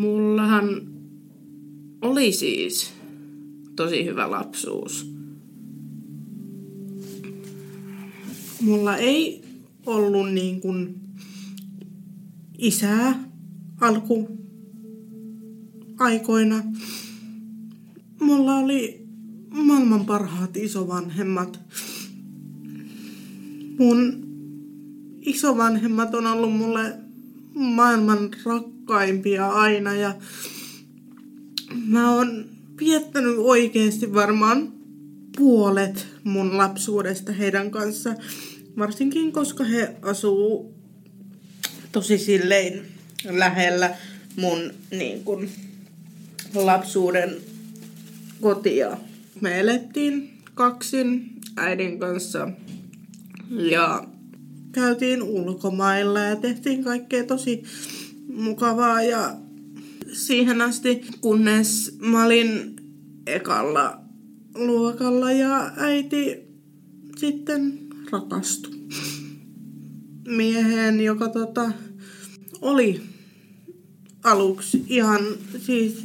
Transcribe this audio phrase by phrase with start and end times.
[0.00, 0.64] Mullahan
[2.02, 2.92] oli siis
[3.76, 5.12] tosi hyvä lapsuus.
[8.60, 9.42] Mulla ei
[9.86, 11.00] ollut niin kuin
[12.58, 13.24] isää
[13.80, 14.28] alku
[15.98, 16.62] aikoina.
[18.20, 19.06] Mulla oli
[19.50, 21.60] maailman parhaat isovanhemmat.
[23.78, 24.28] Mun
[25.20, 27.09] isovanhemmat on ollut mulle
[27.60, 30.14] maailman rakkaimpia aina ja
[31.86, 32.44] mä oon
[32.78, 34.72] viettänyt oikeasti varmaan
[35.36, 38.14] puolet mun lapsuudesta heidän kanssa.
[38.78, 40.74] Varsinkin koska he asuu
[41.92, 42.86] tosi silleen
[43.30, 43.96] lähellä
[44.36, 45.48] mun niin kun,
[46.54, 47.36] lapsuuden
[48.40, 48.96] kotia.
[49.40, 52.48] Me elettiin kaksin äidin kanssa
[53.50, 54.04] ja
[54.72, 57.62] käytiin ulkomailla ja tehtiin kaikkea tosi
[58.34, 59.36] mukavaa ja
[60.12, 62.76] siihen asti, kunnes mä olin
[63.26, 64.00] ekalla
[64.54, 66.36] luokalla ja äiti
[67.16, 67.78] sitten
[68.12, 68.80] rakastui
[70.28, 71.72] mieheen, joka tota,
[72.60, 73.02] oli
[74.24, 75.20] aluksi ihan
[75.58, 76.04] siis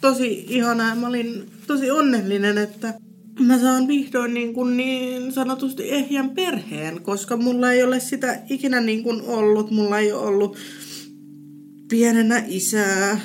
[0.00, 0.94] tosi ihana.
[0.94, 2.99] Mä olin tosi onnellinen, että
[3.46, 8.80] mä saan vihdoin niin, kuin niin sanotusti ehjän perheen, koska mulla ei ole sitä ikinä
[8.80, 9.70] niin kuin ollut.
[9.70, 10.56] Mulla ei ole ollut
[11.88, 13.20] pienenä isää.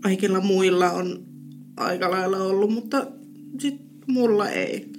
[0.00, 1.24] Kaikilla muilla on
[1.76, 3.06] aika lailla ollut, mutta
[3.58, 4.92] sit mulla ei.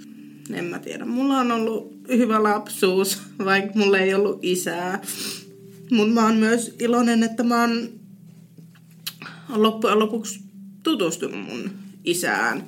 [0.54, 1.06] En mä tiedä.
[1.06, 5.02] Mulla on ollut hyvä lapsuus, vaikka mulla ei ollut isää.
[5.92, 7.90] Mutta mä oon myös iloinen, että mä oon
[9.50, 10.40] loppujen lopuksi
[10.84, 11.72] tutustunut mun
[12.04, 12.64] isään.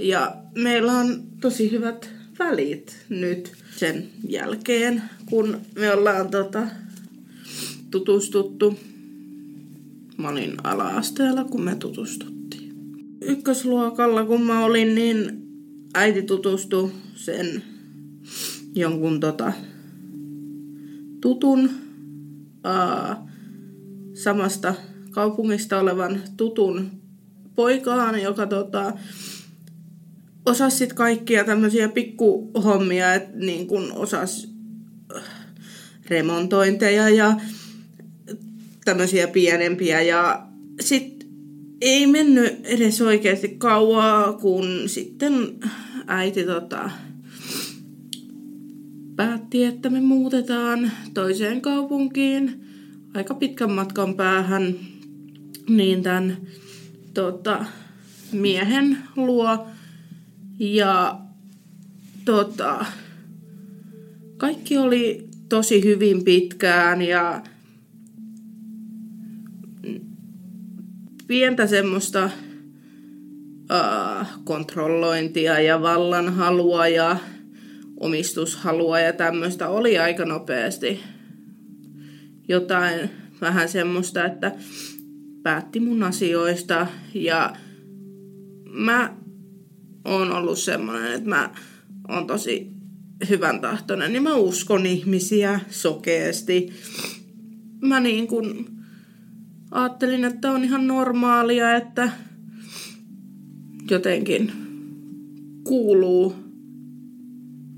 [0.00, 6.66] Ja meillä on tosi hyvät välit nyt sen jälkeen, kun me ollaan tota,
[7.90, 8.78] tutustuttu.
[10.16, 12.74] Mä olin ala-asteella, kun me tutustuttiin.
[13.20, 15.42] Ykkösluokalla, kun mä olin, niin
[15.94, 17.62] äiti tutustui sen
[18.74, 19.52] jonkun tota,
[21.20, 21.70] tutun
[22.64, 23.26] ää,
[24.14, 24.74] samasta
[25.10, 26.90] kaupungista olevan tutun
[27.54, 28.92] poikaan, joka tota,
[30.50, 34.48] osasi sit kaikkia tämmöisiä pikkuhommia, että niin kun osasi
[36.08, 37.36] remontointeja ja
[38.84, 40.46] tämmöisiä pienempiä ja
[40.80, 41.28] sitten
[41.80, 45.34] ei mennyt edes oikeasti kauaa, kun sitten
[46.06, 46.90] äiti tota,
[49.16, 52.64] päätti, että me muutetaan toiseen kaupunkiin
[53.14, 54.74] aika pitkän matkan päähän
[55.68, 56.36] niin tämän
[57.14, 57.64] tota,
[58.32, 59.66] miehen luo.
[60.60, 61.20] Ja
[62.24, 62.84] tota,
[64.36, 67.42] kaikki oli tosi hyvin pitkään ja
[71.26, 72.30] pientä semmoista uh,
[74.44, 77.16] kontrollointia ja vallanhalua ja
[78.00, 81.00] omistushalua ja tämmöistä oli aika nopeasti.
[82.48, 83.10] Jotain
[83.40, 84.52] vähän semmoista, että
[85.42, 87.56] päätti mun asioista ja
[88.70, 89.19] mä
[90.04, 91.50] oon ollut semmoinen, että mä
[92.08, 92.70] oon tosi
[93.28, 96.72] hyvän tahtoinen, niin mä uskon ihmisiä sokeasti.
[97.80, 98.66] Mä niin kun
[99.70, 102.10] ajattelin, että on ihan normaalia, että
[103.90, 104.52] jotenkin
[105.64, 106.34] kuuluu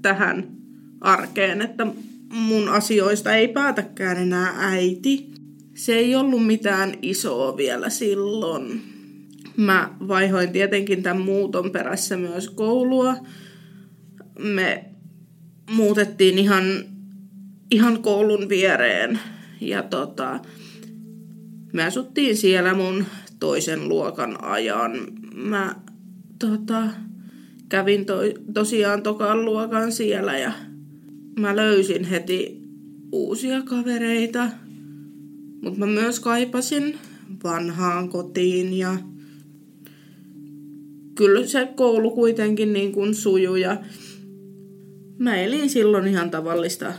[0.03, 0.49] tähän
[1.01, 1.87] arkeen, että
[2.33, 5.31] mun asioista ei päätäkään enää äiti.
[5.75, 8.92] Se ei ollut mitään isoa vielä silloin.
[9.57, 13.17] Mä vaihoin tietenkin tämän muuton perässä myös koulua.
[14.39, 14.85] Me
[15.71, 16.65] muutettiin ihan,
[17.71, 19.19] ihan koulun viereen
[19.61, 20.41] ja tota,
[21.73, 23.05] me asuttiin siellä mun
[23.41, 24.93] toisen luokan ajan.
[25.35, 25.75] Mä
[26.39, 26.83] tota,
[27.69, 28.19] kävin to,
[28.55, 30.53] tosiaan tokan luokan siellä ja
[31.41, 32.63] mä löysin heti
[33.13, 34.49] uusia kavereita.
[35.63, 36.99] Mutta mä myös kaipasin
[37.45, 38.99] vanhaan kotiin ja
[41.15, 43.77] kyllä se koulu kuitenkin niin kuin sujui ja
[45.19, 46.93] mä elin silloin ihan tavallista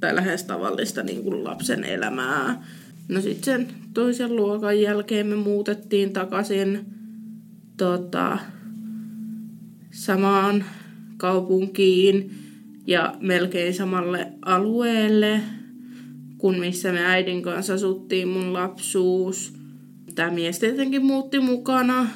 [0.00, 2.64] tai lähes tavallista niin kuin lapsen elämää.
[3.08, 6.84] No sitten sen toisen luokan jälkeen me muutettiin takaisin
[7.76, 8.38] tota,
[9.90, 10.64] samaan
[11.16, 12.30] kaupunkiin
[12.86, 15.40] ja melkein samalle alueelle
[16.38, 19.52] kuin missä me äidin kanssa asuttiin mun lapsuus.
[20.14, 22.08] Tämä mies tietenkin muutti mukana.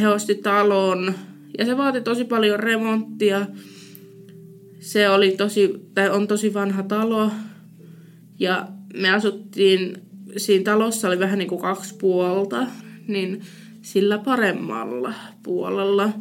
[0.00, 1.14] He osti talon
[1.58, 3.46] ja se vaati tosi paljon remonttia.
[4.80, 7.30] Se oli tosi, tai on tosi vanha talo
[8.38, 9.96] ja me asuttiin,
[10.36, 12.66] siinä talossa oli vähän niin kuin kaksi puolta,
[13.08, 13.40] niin
[13.82, 16.12] sillä paremmalla puolella,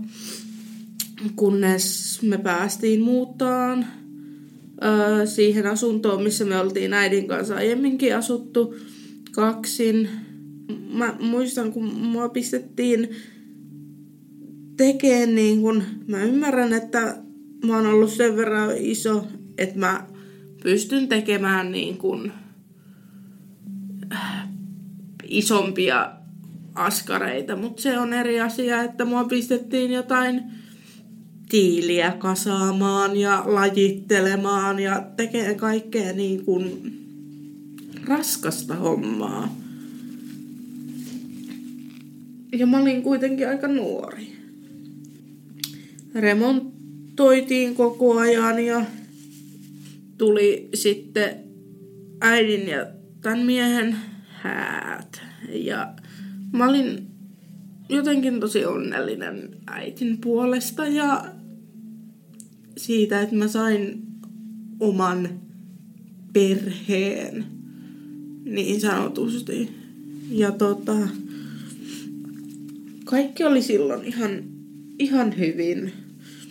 [1.35, 3.85] kunnes me päästiin muuttaan
[5.25, 8.75] siihen asuntoon, missä me oltiin äidin kanssa aiemminkin asuttu
[9.31, 10.09] kaksin.
[10.93, 13.09] Mä muistan, kun mua pistettiin
[14.77, 17.17] tekemään niin kun, mä ymmärrän, että
[17.65, 19.27] mä oon ollut sen verran iso,
[19.57, 20.07] että mä
[20.63, 22.31] pystyn tekemään niin kun,
[24.13, 24.47] äh,
[25.23, 26.11] isompia
[26.75, 30.43] askareita, mutta se on eri asia, että mua pistettiin jotain
[31.49, 36.93] tiiliä kasaamaan ja lajittelemaan ja tekee kaikkea niin kuin
[38.07, 39.55] raskasta hommaa.
[42.51, 44.36] Ja mä olin kuitenkin aika nuori.
[46.19, 48.85] Remontoitiin koko ajan ja
[50.17, 51.29] tuli sitten
[52.21, 52.87] äidin ja
[53.21, 53.95] tämän miehen
[54.27, 55.21] häät.
[55.49, 55.93] Ja
[56.53, 57.07] mä olin
[57.89, 61.25] jotenkin tosi onnellinen äitin puolesta ja
[62.77, 64.03] siitä, että mä sain
[64.79, 65.29] oman
[66.33, 67.45] perheen
[68.43, 69.69] niin sanotusti.
[70.29, 70.95] Ja tota,
[73.05, 74.43] kaikki oli silloin ihan,
[74.99, 75.91] ihan hyvin.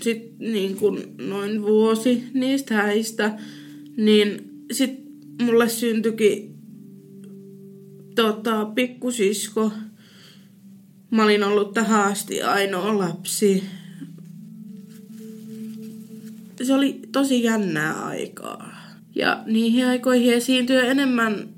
[0.06, 3.38] Sitten niin kun noin vuosi niistä häistä,
[3.96, 5.06] niin sitten
[5.42, 6.54] mulle syntyikin
[8.14, 9.72] tota, pikkusisko.
[11.10, 13.62] Mä olin ollut tähän asti ainoa lapsi
[16.62, 18.76] se oli tosi jännää aikaa.
[19.14, 21.48] Ja niihin aikoihin esiintyy enemmän,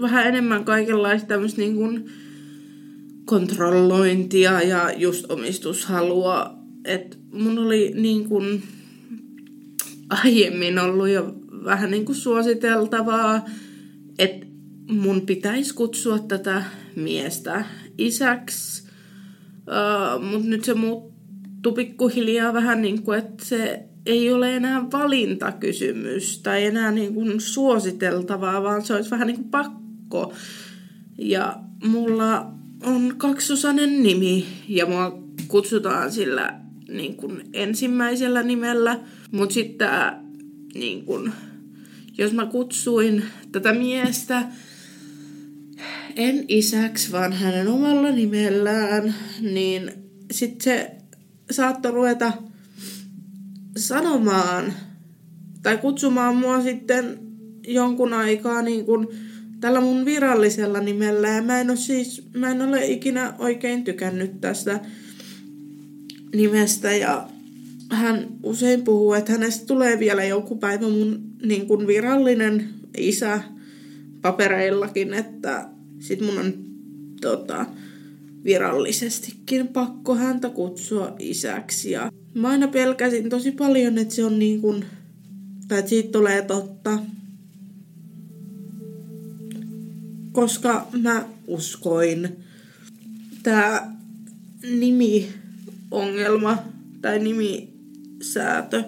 [0.00, 2.10] vähän enemmän kaikenlaista tämmöistä niin kuin
[3.24, 6.58] kontrollointia ja just omistushalua.
[6.84, 8.62] Että mun oli niin kuin
[10.24, 11.34] aiemmin ollut jo
[11.64, 13.44] vähän niin kuin suositeltavaa,
[14.18, 14.46] että
[14.90, 16.62] mun pitäisi kutsua tätä
[16.96, 17.64] miestä
[17.98, 18.88] isäksi.
[19.58, 26.38] Uh, Mutta nyt se muuttui pikkuhiljaa vähän niin kuin, että se ei ole enää valintakysymys
[26.38, 30.32] tai enää niin kuin suositeltavaa, vaan se olisi vähän niin kuin pakko.
[31.18, 32.52] Ja mulla
[32.82, 39.00] on kaksosainen nimi ja mua kutsutaan sillä niin kuin ensimmäisellä nimellä,
[39.32, 39.88] mutta sitten
[40.74, 41.32] niin kuin,
[42.18, 44.42] jos mä kutsuin tätä miestä
[46.16, 49.92] en isäksi, vaan hänen omalla nimellään, niin
[50.30, 50.90] sitten se
[51.50, 52.32] saattoi ruveta
[53.76, 54.72] sanomaan
[55.62, 57.18] tai kutsumaan mua sitten
[57.66, 59.08] jonkun aikaa niin kuin
[59.60, 61.28] tällä mun virallisella nimellä.
[61.28, 64.80] Ja mä en, ole siis, mä en ole ikinä oikein tykännyt tästä
[66.34, 67.28] nimestä ja
[67.90, 73.40] hän usein puhuu, että hänestä tulee vielä joku päivä mun niin kuin virallinen isä
[74.22, 75.68] papereillakin, että
[76.00, 76.54] sit mun on
[77.20, 77.66] tota,
[78.44, 81.90] virallisestikin pakko häntä kutsua isäksi.
[81.90, 84.84] Ja mä aina pelkäsin tosi paljon, että se on niin kuin,
[85.68, 86.98] tai että siitä tulee totta.
[90.32, 92.36] Koska mä uskoin.
[93.42, 93.92] Tämä
[95.90, 96.58] nimi-ongelma
[97.02, 98.84] tai nimisäätö.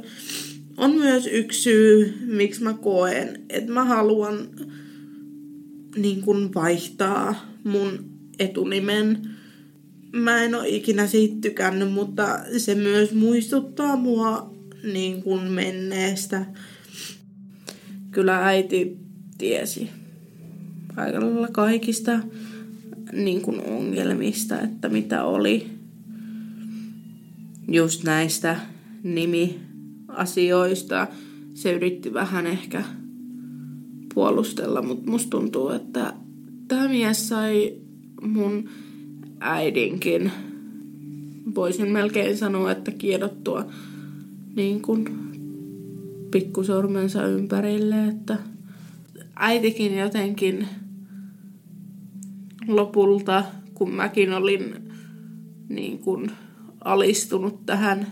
[0.77, 4.49] On myös yksi syy, miksi mä koen, että mä haluan
[5.97, 8.05] niin kuin vaihtaa mun
[8.39, 9.19] etunimen.
[10.13, 14.55] Mä en ole ikinä siitä tykännyt, mutta se myös muistuttaa mua
[14.93, 16.47] niin kuin menneestä.
[18.11, 18.97] Kyllä äiti
[19.39, 19.91] tiesi
[20.97, 21.19] aika
[21.53, 22.21] kaikista
[23.13, 25.80] niin kuin ongelmista, että mitä oli
[27.71, 28.57] just näistä
[29.03, 31.07] nimiasioista.
[31.55, 32.85] Se yritti vähän ehkä
[34.15, 36.15] puolustella, mutta musta tuntuu, että
[36.69, 37.73] tämä mies sai
[38.23, 38.69] mun
[39.41, 40.33] äidinkin,
[41.55, 43.67] voisin melkein sanoa, että kiedottua
[44.57, 45.05] niin kuin
[46.31, 48.37] pikkusormensa ympärille, että
[49.37, 50.69] äitikin jotenkin
[52.69, 54.75] lopulta, kun mäkin olin
[55.69, 56.31] niin kuin
[56.85, 58.07] alistunut tähän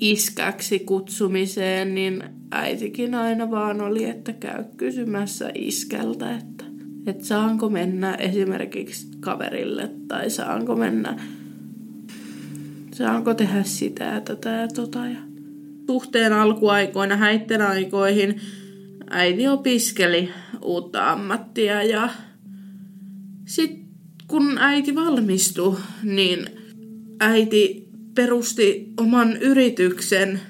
[0.00, 6.64] iskäksi kutsumiseen, niin äitikin aina vaan oli, että käy kysymässä iskältä, että,
[7.06, 11.20] että saanko mennä esimerkiksi kaverille tai saanko mennä,
[12.94, 15.06] saanko tehdä sitä ja tätä ja tota.
[15.06, 15.18] Ja
[15.86, 18.40] suhteen alkuaikoina, häitten aikoihin,
[19.10, 20.30] äiti opiskeli
[20.62, 22.08] uutta ammattia ja
[23.44, 23.86] sitten
[24.28, 26.46] kun äiti valmistui, niin
[27.20, 30.40] äiti perusti oman yrityksen,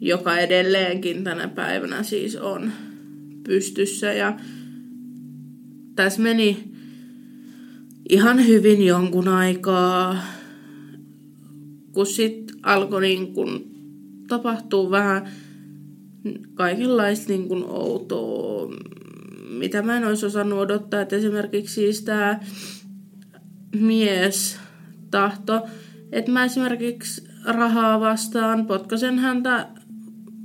[0.00, 2.72] joka edelleenkin tänä päivänä siis on
[3.44, 4.12] pystyssä.
[4.12, 4.38] Ja
[5.96, 6.72] tässä meni
[8.08, 10.24] ihan hyvin jonkun aikaa,
[11.92, 13.70] kun sitten alkoi niin kun
[14.28, 15.28] tapahtuu vähän
[16.54, 18.74] kaikenlaista niin kun outoa,
[19.48, 21.00] mitä mä en olisi osannut odottaa.
[21.00, 22.40] Että esimerkiksi siis tämä
[23.74, 24.58] mies
[25.10, 25.66] tahto,
[26.12, 29.68] että mä esimerkiksi rahaa vastaan potkasen häntä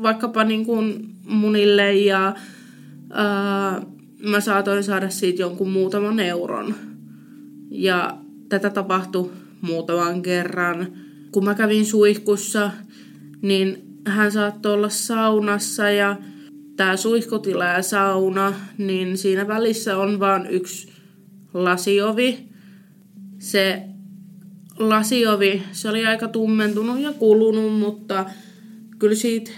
[0.01, 2.35] vaikkapa niin kuin munille ja
[3.09, 3.81] ää,
[4.19, 6.75] mä saatoin saada siitä jonkun muutaman euron.
[7.71, 8.17] Ja
[8.49, 9.31] tätä tapahtui
[9.61, 10.87] muutaman kerran.
[11.31, 12.71] Kun mä kävin suihkussa,
[13.41, 16.15] niin hän saattoi olla saunassa ja
[16.75, 20.93] tämä suihkutila ja sauna, niin siinä välissä on vain yksi
[21.53, 22.47] lasiovi.
[23.47, 23.81] Se
[24.79, 28.25] lasiovi, se oli aika tummentunut ja kulunut, mutta
[28.99, 29.51] kyllä siitä,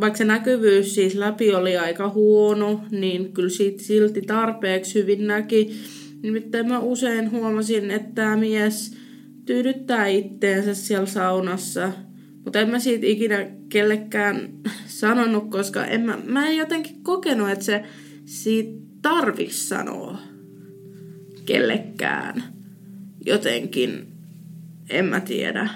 [0.00, 5.80] vaikka se näkyvyys siis läpi oli aika huono, niin kyllä siitä silti tarpeeksi hyvin näki.
[6.22, 8.96] Nimittäin mä usein huomasin, että tämä mies
[9.46, 11.92] tyydyttää itteensä siellä saunassa,
[12.44, 14.48] mutta en mä siitä ikinä kellekään
[14.86, 17.82] sanonut, koska en mä, mä en jotenkin kokenut, että se
[18.24, 20.18] siitä tarvis sanoa
[21.46, 22.53] kellekään
[23.26, 24.06] jotenkin,
[24.90, 25.68] en mä tiedä.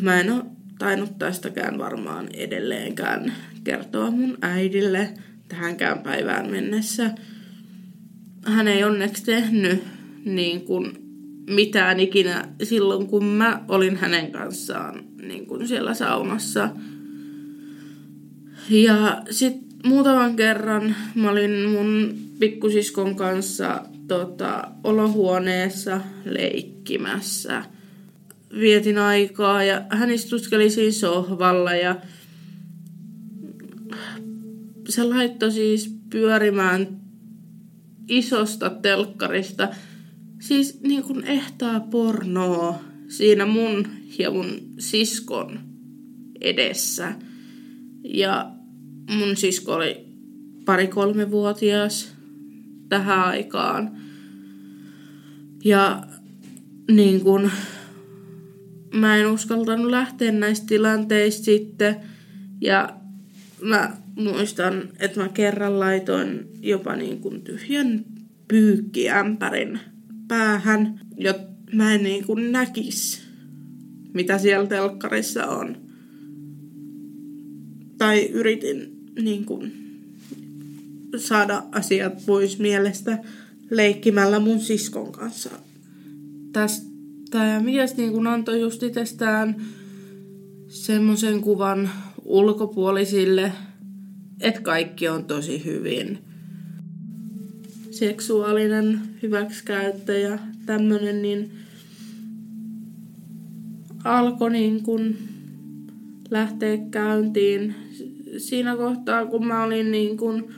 [0.00, 0.44] Mä en ole
[0.78, 3.32] tainnut tästäkään varmaan edelleenkään
[3.64, 5.14] kertoa mun äidille
[5.48, 7.10] tähänkään päivään mennessä.
[8.46, 9.82] Hän ei onneksi tehnyt
[10.24, 10.92] niin kuin
[11.50, 16.68] mitään ikinä silloin, kun mä olin hänen kanssaan niin kuin siellä saunassa.
[18.70, 27.64] Ja sitten muutaman kerran mä olin mun pikkusiskon kanssa tota, olohuoneessa leikkimässä.
[28.60, 31.96] Vietin aikaa ja hän istuskeli siinä sohvalla ja
[34.88, 37.00] se laittoi siis pyörimään
[38.08, 39.68] isosta telkkarista,
[40.40, 45.60] siis niin kuin ehtaa pornoa siinä mun ja mun siskon
[46.40, 47.12] edessä.
[48.04, 48.51] Ja
[49.10, 50.06] mun sisko oli
[50.64, 52.14] pari-kolme vuotias
[52.88, 53.90] tähän aikaan.
[55.64, 56.06] Ja
[56.90, 57.50] niin kun,
[58.94, 61.96] mä en uskaltanut lähteä näistä tilanteista sitten.
[62.60, 62.96] Ja
[63.60, 68.04] mä muistan, että mä kerran laitoin jopa niin kuin tyhjän
[68.48, 69.80] pyykkiämpärin
[70.28, 73.22] päähän, jotta mä en niin kuin näkis,
[74.14, 75.76] mitä siellä telkkarissa on.
[77.98, 79.72] Tai yritin niin kuin
[81.16, 83.18] saada asiat pois mielestä
[83.70, 85.50] leikkimällä mun siskon kanssa.
[86.52, 89.56] Tästä mies niin kun antoi just itsestään
[90.68, 91.90] semmoisen kuvan
[92.24, 93.52] ulkopuolisille,
[94.40, 96.18] että kaikki on tosi hyvin.
[97.90, 101.50] Seksuaalinen hyväksikäyttö ja tämmönen, niin
[104.04, 105.16] alkoi niin kun
[106.30, 107.74] lähteä käyntiin
[108.36, 110.52] siinä kohtaa, kun mä olin niin kun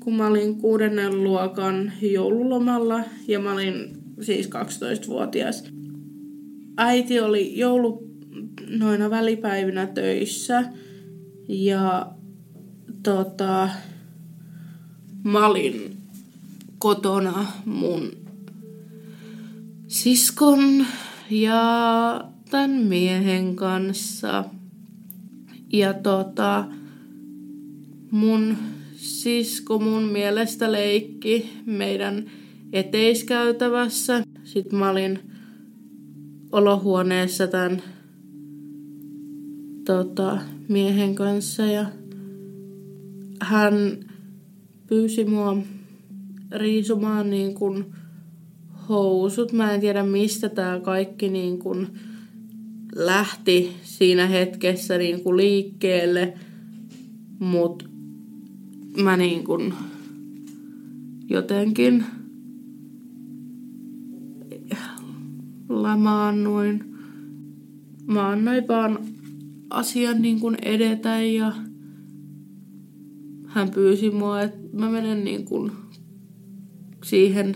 [0.00, 5.64] kun mä olin kuudennen luokan joululomalla ja mä olin siis 12-vuotias.
[6.76, 8.10] Äiti oli joulu
[8.68, 10.64] noina välipäivinä töissä
[11.48, 12.12] ja
[13.02, 13.68] tota,
[15.24, 15.96] mä olin
[16.78, 18.10] kotona mun
[19.86, 20.86] siskon
[21.30, 24.44] ja tämän miehen kanssa.
[25.72, 26.64] Ja tota,
[28.10, 28.56] mun
[28.96, 32.30] sisko mun mielestä leikki meidän
[32.72, 34.22] eteiskäytävässä.
[34.44, 35.18] Sitten mä olin
[36.52, 37.82] olohuoneessa tämän
[39.84, 40.38] tota,
[40.68, 41.86] miehen kanssa ja
[43.40, 43.74] hän
[44.86, 45.56] pyysi mua
[46.50, 47.84] riisumaan niin kuin
[48.88, 49.52] housut.
[49.52, 51.86] Mä en tiedä mistä tämä kaikki niin kuin
[52.94, 56.34] lähti siinä hetkessä niin kuin liikkeelle,
[57.38, 57.89] mutta
[59.02, 59.74] mä niin kuin
[61.28, 62.04] jotenkin
[65.68, 66.84] lamaannuin.
[68.06, 68.98] mä annoin vaan
[69.70, 71.52] asian niin kuin edetä ja
[73.46, 75.72] hän pyysi mua, että mä menen niin kuin
[77.04, 77.54] siihen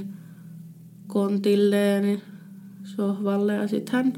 [1.06, 2.22] kontilleen
[2.84, 4.12] sohvalle ja sitten hän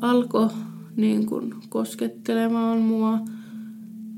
[0.00, 0.48] alkoi
[0.96, 3.18] niin kuin koskettelemaan mua.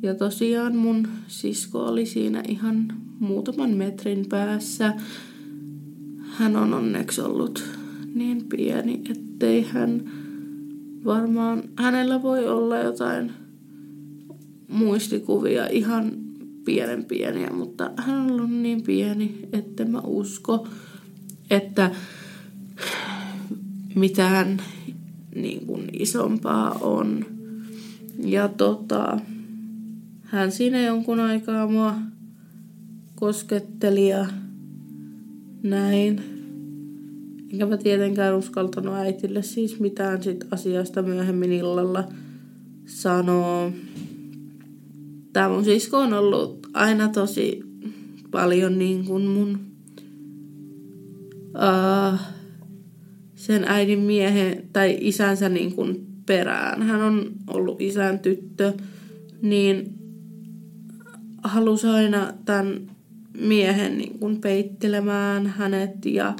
[0.02, 4.94] Ja tosiaan mun sisko oli siinä ihan muutaman metrin päässä.
[6.18, 7.64] Hän on onneksi ollut
[8.14, 10.10] niin pieni, ettei hän
[11.04, 13.32] varmaan, hänellä voi olla jotain
[14.68, 16.12] muistikuvia ihan
[16.64, 20.68] pienen pieniä, mutta hän on ollut niin pieni, että mä usko,
[21.50, 21.90] että
[23.94, 24.62] mitään
[25.34, 27.26] niin kuin isompaa on.
[28.24, 29.18] Ja tota,
[30.26, 31.94] hän siinä jonkun aikaa mua
[33.14, 34.26] kosketteli ja
[35.62, 36.20] näin.
[37.52, 42.08] Enkä mä tietenkään uskaltanut äitille siis mitään sit asiasta myöhemmin illalla
[42.86, 43.72] sanoa.
[45.32, 47.62] Tämä mun sisko on ollut aina tosi
[48.30, 49.60] paljon niin kuin mun
[51.54, 52.20] uh,
[53.34, 56.82] sen äidin miehen tai isänsä niin kuin perään.
[56.82, 58.72] Hän on ollut isän tyttö,
[59.42, 59.96] niin
[61.46, 62.90] halusi aina tämän
[63.40, 66.34] miehen niin kuin peittelemään hänet ja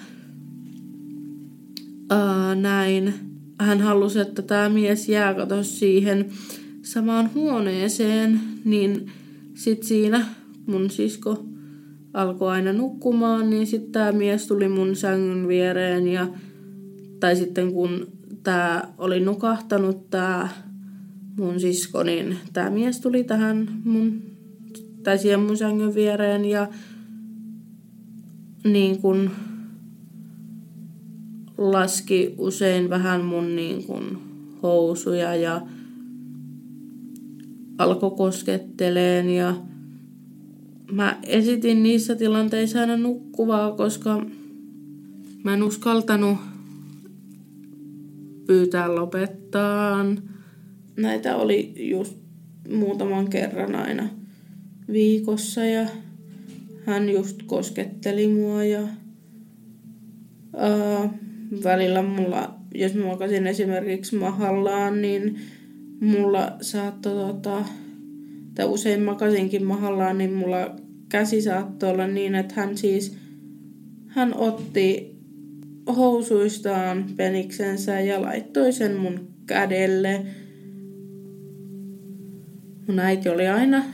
[2.10, 3.14] ää, näin.
[3.60, 6.30] Hän halusi, että tämä mies jää kato siihen
[6.82, 9.12] samaan huoneeseen, niin
[9.54, 10.26] sitten siinä
[10.66, 11.44] mun sisko
[12.14, 16.26] alkoi aina nukkumaan, niin sitten tämä mies tuli mun sängyn viereen ja
[17.20, 18.06] tai sitten kun
[18.42, 20.48] tämä oli nukahtanut tämä
[21.36, 24.22] mun sisko, niin tämä mies tuli tähän mun,
[25.06, 26.68] tai siihen mun sängyn viereen ja
[28.64, 29.30] niin kun
[31.58, 34.20] laski usein vähän mun niin kun
[34.62, 35.60] housuja ja
[37.78, 39.54] alkoi kosketteleen ja
[40.92, 44.26] mä esitin niissä tilanteissa aina nukkuvaa, koska
[45.44, 46.38] mä en uskaltanut
[48.46, 50.04] pyytää lopettaa.
[50.96, 52.16] Näitä oli just
[52.74, 54.25] muutaman kerran aina
[54.92, 55.86] viikossa ja
[56.84, 58.88] hän just kosketteli mua ja
[60.56, 61.18] ää,
[61.64, 65.38] välillä mulla, jos mä makasin esimerkiksi mahallaan, niin
[66.00, 67.64] mulla saattoi tota,
[68.54, 70.76] tai usein makasinkin mahallaan, niin mulla
[71.08, 73.16] käsi saattoi olla niin, että hän siis,
[74.06, 75.16] hän otti
[75.96, 80.26] housuistaan peniksensä ja laittoi sen mun kädelle.
[82.88, 83.84] Mun äiti oli aina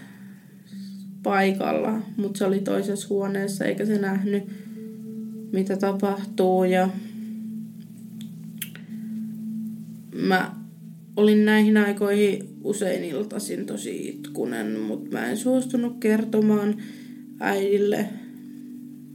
[1.22, 4.42] paikalla, mutta se oli toisessa huoneessa eikä se nähnyt,
[5.52, 6.64] mitä tapahtuu.
[6.64, 6.88] Ja
[10.14, 10.54] mä
[11.16, 16.76] olin näihin aikoihin usein iltaisin tosi itkunen, mutta mä en suostunut kertomaan
[17.40, 18.08] äidille,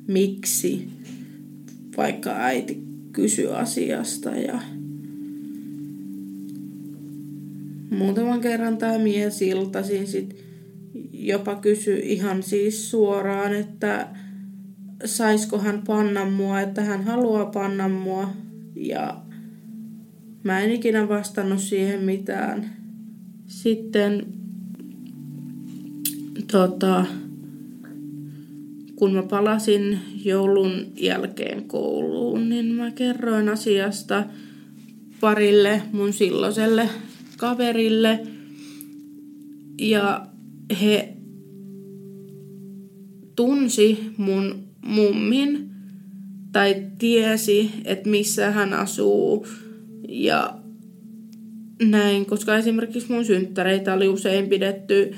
[0.08, 0.88] miksi
[1.98, 4.62] vaikka äiti kysyi asiasta ja
[7.90, 10.47] muutaman kerran tämä mies iltaisin sit
[11.18, 14.08] jopa kysyi ihan siis suoraan, että
[15.06, 18.30] saisko hän panna mua, että hän haluaa panna mua
[18.76, 19.22] ja
[20.44, 22.78] mä en ikinä vastannut siihen mitään.
[23.48, 24.26] Sitten
[26.52, 27.06] tota,
[28.96, 34.24] kun mä palasin joulun jälkeen kouluun, niin mä kerroin asiasta
[35.20, 36.90] parille mun silloiselle
[37.38, 38.28] kaverille.
[39.80, 40.28] Ja
[40.82, 41.14] he
[43.36, 45.70] tunsi mun mummin
[46.52, 49.48] tai tiesi, että missä hän asuu
[50.10, 50.58] ja
[51.84, 55.16] näin, koska esimerkiksi mun synttäreitä oli usein pidetty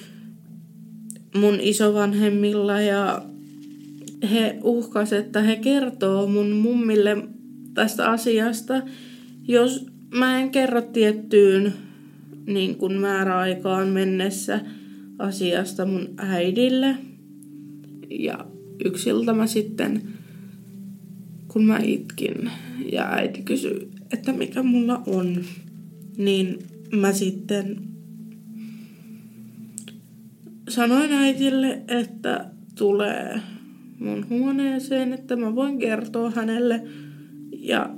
[1.36, 3.22] mun isovanhemmilla ja
[4.32, 7.18] he uhkas, että he kertoo mun mummille
[7.74, 8.82] tästä asiasta,
[9.48, 9.86] jos
[10.16, 11.74] mä en kerro tiettyyn
[12.46, 14.60] niin kuin määräaikaan mennessä
[15.20, 16.96] asiasta mun äidille.
[18.10, 18.46] Ja
[18.86, 20.02] yksiltä mä sitten,
[21.48, 22.52] kun mä itkin
[22.92, 25.44] ja äiti kysyi, että mikä mulla on,
[26.18, 26.60] niin
[26.92, 27.82] mä sitten
[30.70, 32.46] sanoin äitille, että
[32.78, 33.42] tulee
[34.00, 36.88] mun huoneeseen, että mä voin kertoa hänelle.
[37.60, 37.96] Ja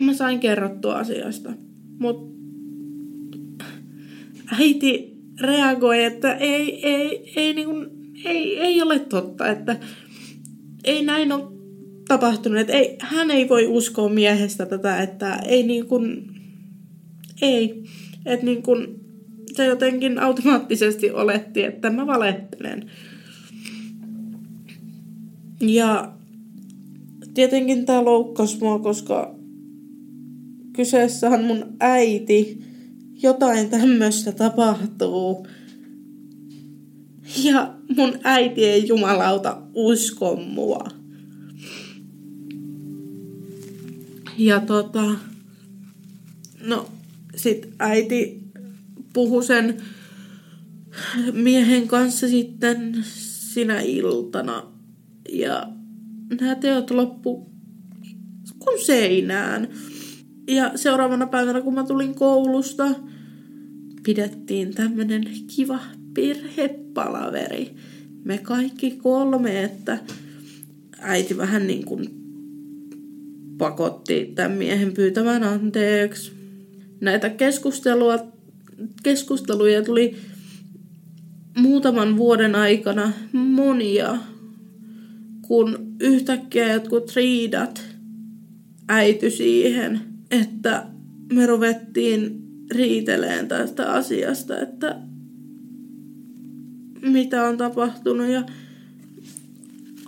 [0.00, 1.52] mä sain kerrottua asiasta.
[1.98, 2.34] Mut
[4.60, 7.86] äiti reagoi, että ei, ei, ei, niin kuin,
[8.24, 9.76] ei, ei ole totta, että
[10.84, 11.44] ei näin ole
[12.08, 12.58] tapahtunut.
[12.58, 16.30] Että ei, hän ei voi uskoa miehestä tätä, että ei niin kuin,
[17.42, 17.84] ei.
[18.26, 19.00] Että niin kun
[19.52, 22.90] se jotenkin automaattisesti oletti, että mä valehtelen.
[25.60, 26.12] Ja
[27.34, 29.34] tietenkin tämä loukkasi mua, koska
[30.72, 32.73] kyseessä on mun äiti.
[33.24, 35.46] Jotain tämmöistä tapahtuu.
[37.42, 40.88] Ja mun äiti ei jumalauta usko mua.
[44.38, 45.04] Ja tota,
[46.60, 46.88] no
[47.36, 48.42] sit äiti
[49.12, 49.82] puhui sen
[51.32, 53.04] miehen kanssa sitten
[53.52, 54.66] sinä iltana.
[55.32, 55.68] Ja
[56.40, 57.50] nämä teot loppu
[58.58, 59.68] kun seinään.
[60.48, 62.84] Ja seuraavana päivänä, kun mä tulin koulusta,
[64.04, 65.24] pidettiin tämmönen
[65.56, 65.80] kiva
[66.14, 67.74] perhepalaveri.
[68.24, 69.98] Me kaikki kolme, että
[70.98, 72.24] äiti vähän niin kuin
[73.58, 76.32] pakotti tämän miehen pyytämään anteeksi.
[77.00, 78.18] Näitä keskustelua,
[79.02, 80.16] keskusteluja tuli
[81.56, 84.18] muutaman vuoden aikana monia,
[85.42, 87.82] kun yhtäkkiä jotkut riidat
[88.88, 90.86] äity siihen, että
[91.32, 94.96] me ruvettiin riiteleen tästä asiasta, että
[97.02, 98.42] mitä on tapahtunut ja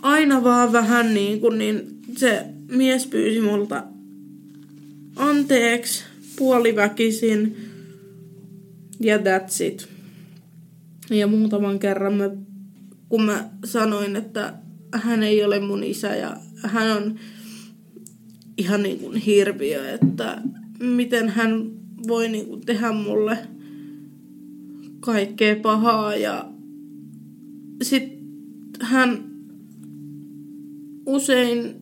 [0.01, 3.83] aina vaan vähän niin kuin niin se mies pyysi multa
[5.15, 6.03] anteeksi
[6.37, 7.57] puoliväkisin
[8.99, 9.87] ja that's it.
[11.09, 12.29] Ja muutaman kerran mä,
[13.09, 14.53] kun mä sanoin, että
[14.93, 17.19] hän ei ole mun isä ja hän on
[18.57, 20.41] ihan niin kuin hirviö, että
[20.79, 21.76] miten hän
[22.07, 23.37] voi niin kuin tehdä mulle
[24.99, 26.49] kaikkea pahaa ja
[27.81, 28.17] sitten
[28.81, 29.23] hän
[31.05, 31.75] usein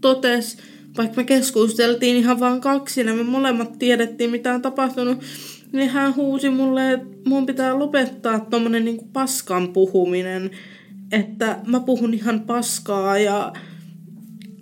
[0.00, 0.58] totesi,
[0.96, 5.18] vaikka me keskusteltiin ihan vaan kaksi, ja me molemmat tiedettiin, mitä on tapahtunut,
[5.72, 10.50] niin hän huusi mulle, että mun pitää lopettaa tommonen niinku paskan puhuminen,
[11.12, 13.52] että mä puhun ihan paskaa ja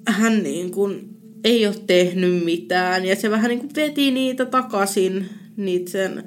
[0.07, 1.08] hän niin kuin
[1.45, 3.05] ei ole tehnyt mitään.
[3.05, 6.25] Ja se vähän niin kuin veti niitä takaisin, niitä sen,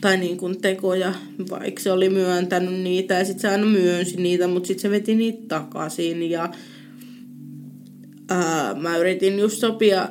[0.00, 1.14] tai niin kuin tekoja,
[1.50, 3.14] vaikka se oli myöntänyt niitä.
[3.14, 6.30] Ja sitten se aina myönsi niitä, mutta sitten se veti niitä takaisin.
[6.30, 6.52] Ja
[8.30, 10.08] ää, mä yritin just sopia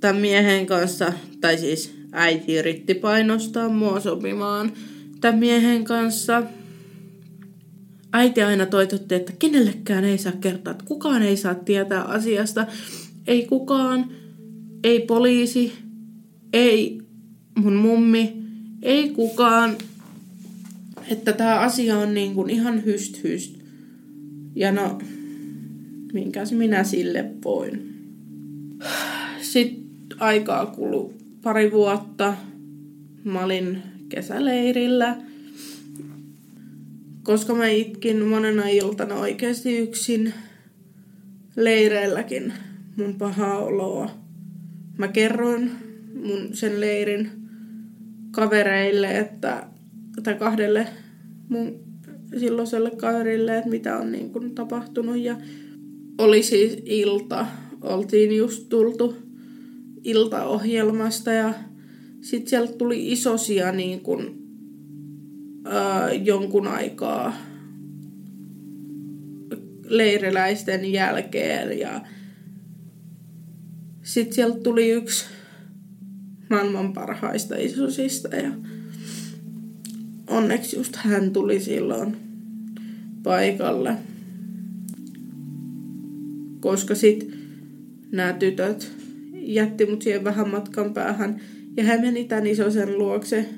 [0.00, 4.72] tämän miehen kanssa, tai siis äiti yritti painostaa mua sopimaan
[5.20, 6.42] tämän miehen kanssa.
[8.16, 12.66] Äiti aina toitotti, että kenellekään ei saa kertoa, että kukaan ei saa tietää asiasta.
[13.26, 14.10] Ei kukaan,
[14.84, 15.72] ei poliisi,
[16.52, 17.02] ei
[17.58, 18.36] mun mummi,
[18.82, 19.76] ei kukaan.
[21.10, 23.56] Että tämä asia on niin kuin ihan hyst hyst.
[24.54, 24.98] Ja no,
[26.12, 27.94] minkäs minä sille voin.
[29.40, 29.86] Sitten
[30.18, 31.10] aikaa kului
[31.42, 32.34] pari vuotta.
[33.24, 35.16] Mä olin kesäleirillä.
[37.26, 40.34] Koska mä itkin monena iltana oikeasti yksin
[41.56, 42.52] leireilläkin
[42.96, 44.10] mun pahaa oloa.
[44.98, 45.70] Mä kerroin
[46.14, 47.30] mun sen leirin
[48.30, 49.66] kavereille, että,
[50.22, 50.86] tai kahdelle
[51.48, 51.80] mun
[52.38, 55.18] silloiselle kaverille, että mitä on niin kuin tapahtunut.
[55.18, 55.36] Ja
[56.18, 57.46] oli siis ilta.
[57.82, 59.16] Oltiin just tultu
[60.04, 61.54] iltaohjelmasta ja
[62.20, 64.45] sitten sieltä tuli isosia niin kuin,
[65.66, 67.36] ää, jonkun aikaa
[69.88, 72.00] leiriläisten jälkeen ja
[74.02, 75.26] sitten sieltä tuli yksi
[76.50, 78.50] maailman parhaista isosista ja
[80.26, 82.16] onneksi just hän tuli silloin
[83.22, 83.96] paikalle.
[86.60, 87.38] Koska sitten
[88.12, 88.92] nämä tytöt
[89.34, 91.40] jätti mut siihen vähän matkan päähän
[91.76, 93.48] ja hän meni tämän isosen luokse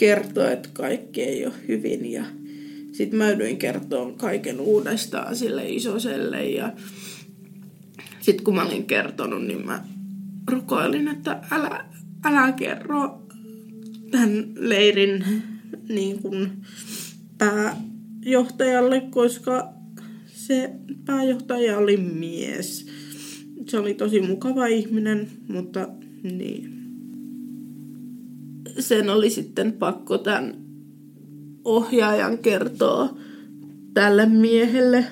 [0.00, 2.24] kertoi, että kaikki ei ole hyvin ja
[2.92, 6.72] sitten mä ydyin kertoa kaiken uudestaan sille isoselle ja
[8.20, 9.84] sitten kun mä olin kertonut, niin mä
[10.50, 11.84] rukoilin, että älä,
[12.24, 13.22] älä kerro
[14.10, 15.24] tämän leirin
[15.88, 16.52] niin kuin
[17.38, 19.72] pääjohtajalle, koska
[20.26, 20.70] se
[21.04, 22.86] pääjohtaja oli mies.
[23.68, 25.88] Se oli tosi mukava ihminen, mutta
[26.22, 26.79] niin.
[28.78, 30.56] Sen oli sitten pakko tämän
[31.64, 33.14] ohjaajan kertoa
[33.94, 35.06] tälle miehelle.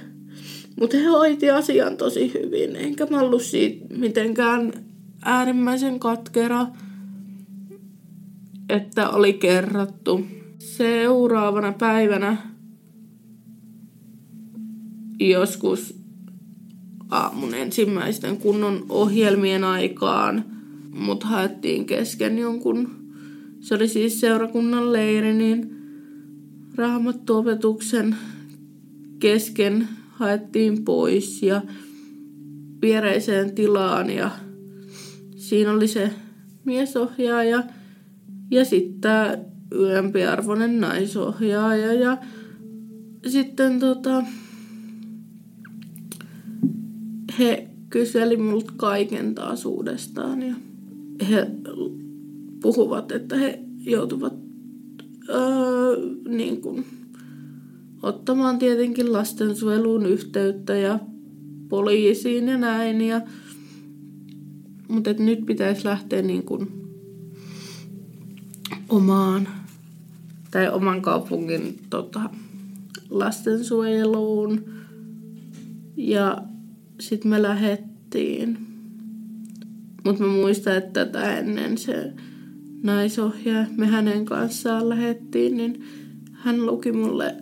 [0.81, 4.73] Mutta he hoiti asian tosi hyvin, enkä mä ollut siitä mitenkään
[5.23, 6.67] äärimmäisen katkera,
[8.69, 10.27] että oli kerrottu.
[10.59, 12.37] Seuraavana päivänä
[15.21, 15.95] joskus
[17.11, 20.45] aamun ensimmäisten kunnon ohjelmien aikaan.
[20.93, 22.98] Mut haettiin kesken jonkun,
[23.69, 25.77] se oli siis seurakunnan leiri, niin
[26.77, 28.17] raamattuopetuksen
[29.19, 31.63] kesken haettiin pois ja
[32.83, 34.31] viereiseen tilaan ja
[35.37, 36.11] siinä oli se
[36.65, 37.63] miesohjaaja
[38.51, 39.39] ja sitten tämä
[39.71, 42.19] ylempiarvoinen naisohjaaja ja
[43.27, 44.25] sitten tota,
[47.39, 50.55] he kyseli multa kaiken taas uudestaan ja
[51.31, 51.47] he
[52.61, 54.35] puhuvat, että he joutuvat
[55.29, 55.97] öö,
[56.29, 56.85] niin kuin,
[58.03, 60.99] ottamaan tietenkin lastensuojeluun yhteyttä ja
[61.69, 63.01] poliisiin ja näin.
[63.01, 63.21] Ja,
[64.89, 66.73] mutta et nyt pitäisi lähteä niin kuin
[68.89, 69.49] omaan
[70.51, 72.31] tai oman kaupungin tota,
[73.11, 74.65] lastensuojeluun.
[75.97, 76.43] Ja
[77.01, 78.59] sitten me lähettiin.
[80.05, 82.13] Mutta mä muistan, että tätä ennen se
[82.83, 85.85] naisohjaaja, me hänen kanssaan lähettiin, niin
[86.33, 87.35] hän luki mulle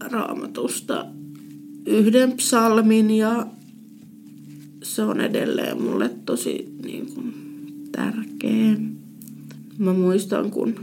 [0.00, 1.06] raamatusta
[1.86, 3.46] yhden psalmin ja
[4.82, 7.34] se on edelleen mulle tosi niin kuin,
[7.92, 8.76] tärkeä.
[9.78, 10.74] Mä muistan, kun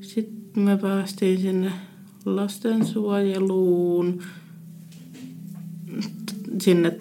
[0.00, 1.72] sitten me päästiin sinne
[2.24, 4.22] lastensuojeluun,
[6.62, 6.98] sinne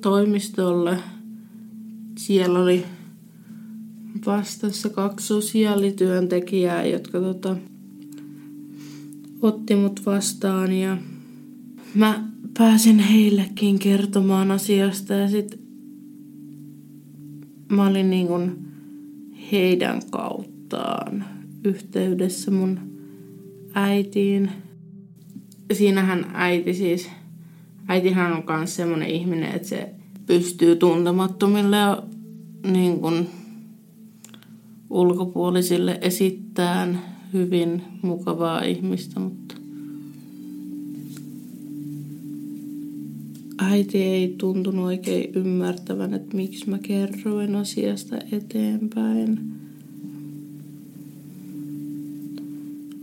[0.00, 0.98] toimistolle.
[2.18, 2.84] Siellä oli
[4.26, 7.56] vastassa kaksi sosiaalityöntekijää, jotka tota,
[9.42, 10.96] otti mut vastaan ja
[11.94, 12.24] mä
[12.58, 15.60] pääsin heillekin kertomaan asiasta ja sit
[17.68, 18.58] mä olin niin kuin
[19.52, 21.24] heidän kauttaan
[21.64, 22.80] yhteydessä mun
[23.74, 24.50] äitiin.
[25.72, 27.10] Siinähän äiti siis,
[27.88, 29.94] äitihän on myös semmoinen ihminen, että se
[30.26, 31.76] pystyy tuntemattomille
[32.72, 33.28] niin kuin
[34.90, 39.54] ulkopuolisille esittämään hyvin mukavaa ihmistä, mutta
[43.58, 49.40] äiti ei tuntunut oikein ymmärtävän, että miksi mä kerroin asiasta eteenpäin.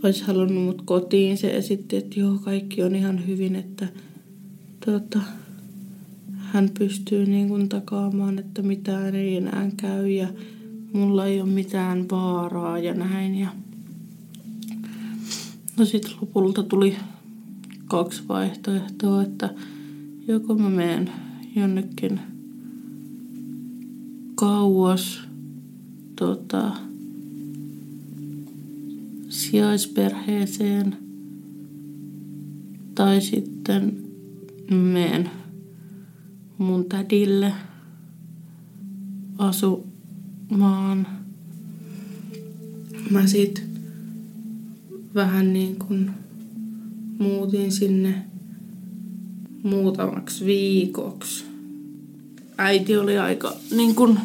[0.02, 1.36] Olisi halunnut mut kotiin.
[1.36, 3.88] Se esitti, että joo, kaikki on ihan hyvin, että
[4.86, 5.20] tota,
[6.36, 10.28] hän pystyy niin kuin takaamaan, että mitään ei enää käy ja
[10.92, 13.34] mulla ei ole mitään vaaraa ja näin.
[13.34, 13.48] Ja
[15.76, 16.96] no sitten lopulta tuli
[17.86, 19.54] kaksi vaihtoehtoa, että
[20.28, 21.10] joko mä menen
[21.56, 22.20] jonnekin
[24.34, 25.20] kauas
[26.16, 26.72] tota,
[29.28, 30.96] sijaisperheeseen
[32.94, 34.02] tai sitten
[34.70, 35.30] menen
[36.58, 37.52] mun tädille
[40.48, 41.06] asumaan.
[43.10, 43.64] Mä sit
[45.14, 46.10] vähän niin kuin
[47.18, 48.24] muutin sinne
[49.62, 51.44] muutamaksi viikoksi.
[52.58, 54.18] Äiti oli aika niin kuin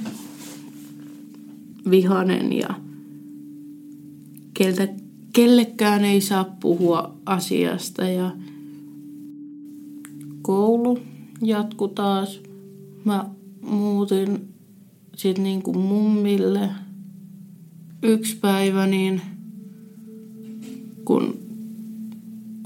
[1.89, 2.69] vihanen ja
[4.53, 4.88] keltä,
[5.33, 8.31] kellekään ei saa puhua asiasta ja
[10.41, 10.99] koulu
[11.41, 12.41] jatku taas.
[13.05, 13.25] Mä
[13.62, 14.53] muutin
[15.15, 16.69] sitten niin kuin mummille
[18.04, 19.21] yksi päivä, niin
[21.06, 21.39] kun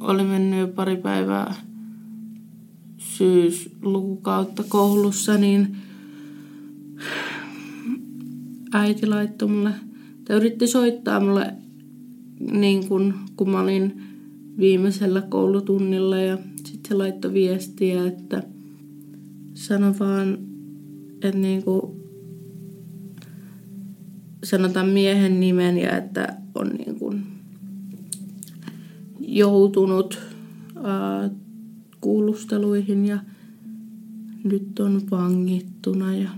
[0.02, 1.56] oli mennyt jo pari päivää
[2.98, 5.78] syyslukukautta koulussa, niin
[8.74, 9.72] äiti laittoi mulle,
[10.26, 11.54] tai yritti soittaa mulle
[12.52, 14.02] niin kun, kun mä olin
[14.60, 18.44] viimeisellä koulutunnilla ja sitten se laittoi viestiä, että
[19.54, 20.38] sano vaan,
[21.12, 21.82] että niin kuin
[24.50, 27.24] sanotaan miehen nimen ja että on niin kuin
[29.20, 30.20] joutunut
[30.84, 31.30] ää,
[32.02, 33.20] kuulusteluihin ja
[34.44, 36.30] nyt on vangittuna ja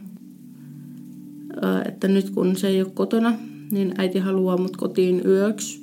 [1.86, 3.34] että nyt kun se ei ole kotona,
[3.72, 5.82] niin äiti haluaa mut kotiin yöksi,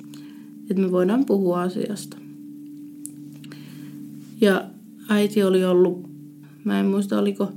[0.69, 2.17] että me voidaan puhua asiasta.
[4.41, 4.63] Ja
[5.09, 6.09] äiti oli ollut,
[6.63, 7.51] mä en muista oliko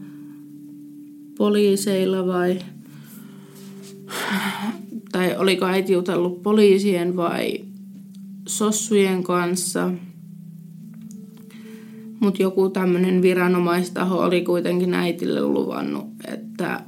[1.38, 2.58] poliiseilla vai,
[5.12, 7.64] tai oliko äiti jutellut poliisien vai
[8.46, 9.90] sossujen kanssa–
[12.20, 16.84] mutta joku tämmöinen viranomaistaho oli kuitenkin äitille luvannut, että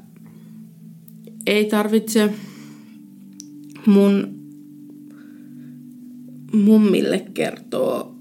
[1.46, 2.34] ei tarvitse
[3.86, 4.28] mun
[6.52, 8.14] mummille kertoa,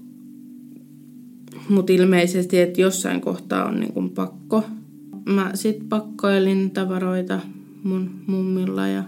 [1.68, 4.64] mutta ilmeisesti, että jossain kohtaa on niin kuin pakko.
[5.24, 7.40] mä sit pakkailin tavaroita
[7.84, 9.04] mun mummilla ja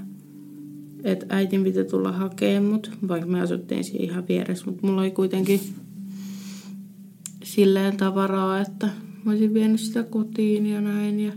[1.05, 5.11] että äitin piti tulla hakemaan mut, vaikka me asuttiin siinä ihan vieressä, mutta mulla oli
[5.11, 5.61] kuitenkin
[7.45, 8.89] silleen tavaraa, että
[9.25, 11.21] mä olisin vienyt sitä kotiin ja näin.
[11.21, 11.33] Ja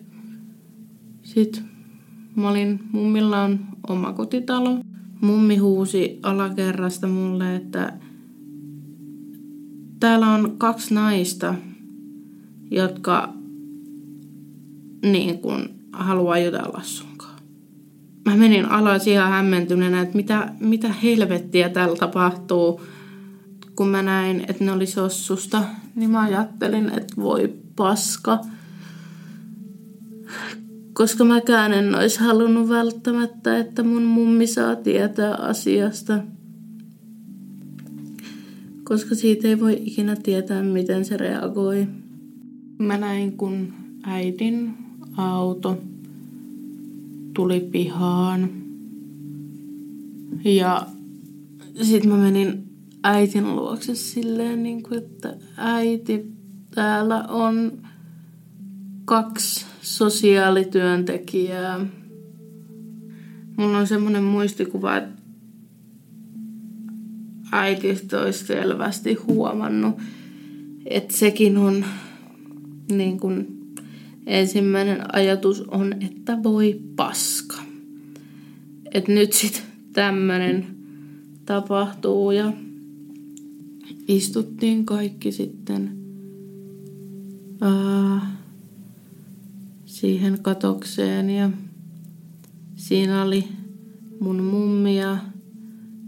[1.23, 1.63] sit
[2.36, 4.80] mä olin, mummilla on oma kotitalo.
[5.21, 7.93] Mummi huusi alakerrasta mulle, että
[10.00, 11.56] täällä on kaksi naista,
[12.71, 13.34] jotka
[15.02, 17.16] niin kun haluaa jutella sunkaan.
[18.27, 22.81] Mä menin alas ihan hämmentyneenä, että mitä, mitä helvettiä täällä tapahtuu.
[23.75, 25.63] Kun mä näin, että ne oli sossusta,
[25.95, 28.39] niin mä ajattelin, että voi paska.
[30.93, 36.19] Koska mäkään en olisi halunnut välttämättä, että mun mummi saa tietää asiasta.
[38.83, 41.87] Koska siitä ei voi ikinä tietää, miten se reagoi.
[42.77, 44.77] Mä näin, kun äidin
[45.17, 45.77] auto
[47.38, 48.50] tuli pihaan.
[50.45, 50.88] Ja
[51.82, 52.63] sitten mä menin
[53.04, 56.32] äitin luokse silleen, niin kuin, että äiti,
[56.76, 57.71] täällä on
[59.06, 61.86] kaksi sosiaalityöntekijää.
[63.58, 65.21] Mulla on semmoinen muistikuva, että
[67.52, 69.95] äitistä olisi selvästi huomannut,
[70.86, 71.86] että sekin on
[72.91, 73.57] niin kuin
[74.27, 77.55] ensimmäinen ajatus on, että voi paska.
[78.93, 79.61] Että nyt sitten
[79.93, 80.67] tämmöinen
[81.45, 82.53] tapahtuu ja
[84.07, 85.97] istuttiin kaikki sitten
[87.61, 88.37] ää,
[89.85, 91.49] siihen katokseen ja
[92.75, 93.47] siinä oli
[94.19, 95.17] mun mummi ja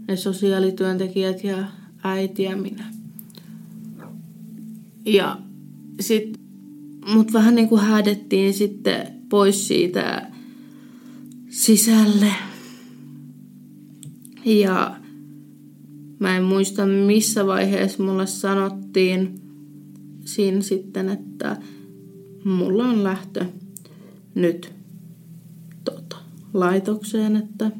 [0.08, 1.64] ne sosiaalityöntekijät ja
[2.04, 2.94] äiti ja minä.
[5.06, 5.38] Ja
[6.00, 6.39] sitten
[7.06, 10.30] mut vähän niin kuin häädettiin sitten pois siitä
[11.48, 12.32] sisälle.
[14.44, 14.96] Ja
[16.18, 19.40] mä en muista missä vaiheessa mulle sanottiin
[20.24, 21.56] siinä sitten, että
[22.44, 23.44] mulla on lähtö
[24.34, 24.72] nyt
[25.84, 26.16] tota,
[26.54, 27.70] laitokseen, että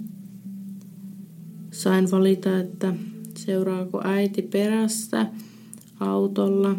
[1.71, 2.95] sain valita, että
[3.37, 5.27] seuraako äiti perässä
[6.01, 6.77] autolla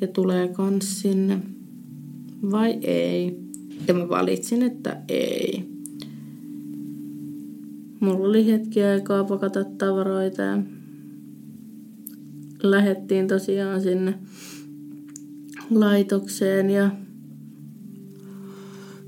[0.00, 1.42] ja tulee kans sinne
[2.50, 3.38] vai ei.
[3.88, 5.68] Ja mä valitsin, että ei.
[8.00, 10.58] Mulla oli hetki aikaa pakata tavaroita ja
[12.62, 14.18] lähettiin tosiaan sinne
[15.70, 16.90] laitokseen ja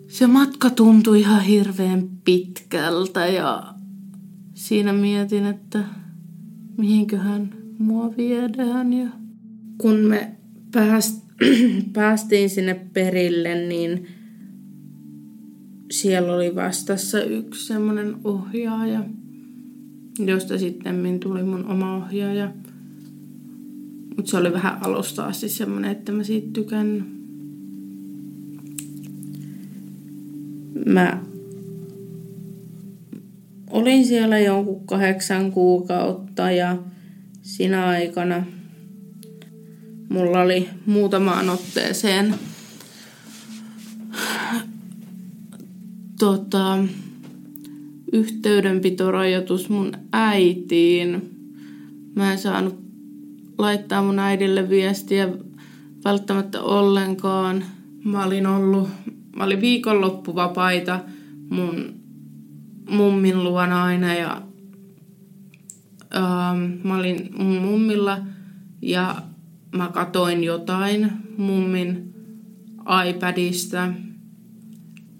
[0.09, 3.75] se matka tuntui ihan hirveän pitkältä ja
[4.55, 5.85] siinä mietin, että
[6.79, 9.09] mihinköhän mua viedään ja
[9.79, 10.40] kun me
[10.73, 11.25] pääst,
[11.93, 14.07] päästiin sinne perille, niin
[15.91, 19.05] siellä oli vastassa yksi semmoinen ohjaaja,
[20.19, 22.53] josta sitten tuli mun oma ohjaaja.
[24.17, 27.07] Mutta se oli vähän alusta asti semmoinen, että mä siitä tykän.
[30.87, 31.23] Mä
[33.71, 36.77] olin siellä jonkun kahdeksan kuukautta ja
[37.43, 38.45] siinä aikana
[40.11, 42.35] mulla oli muutamaan otteeseen
[46.19, 46.79] tota,
[48.13, 51.31] yhteydenpitorajoitus mun äitiin.
[52.15, 52.81] Mä en saanut
[53.59, 55.29] laittaa mun äidille viestiä
[56.05, 57.65] välttämättä ollenkaan.
[58.05, 58.89] Mä olin ollut,
[59.37, 61.01] mä olin viikonloppuvapaita
[61.51, 61.95] mun
[62.91, 64.43] mummin luona aina ja
[66.17, 68.19] ähm, mä olin mun mummilla
[68.83, 69.23] ja
[69.77, 72.15] mä katoin jotain mummin
[73.09, 73.89] iPadista–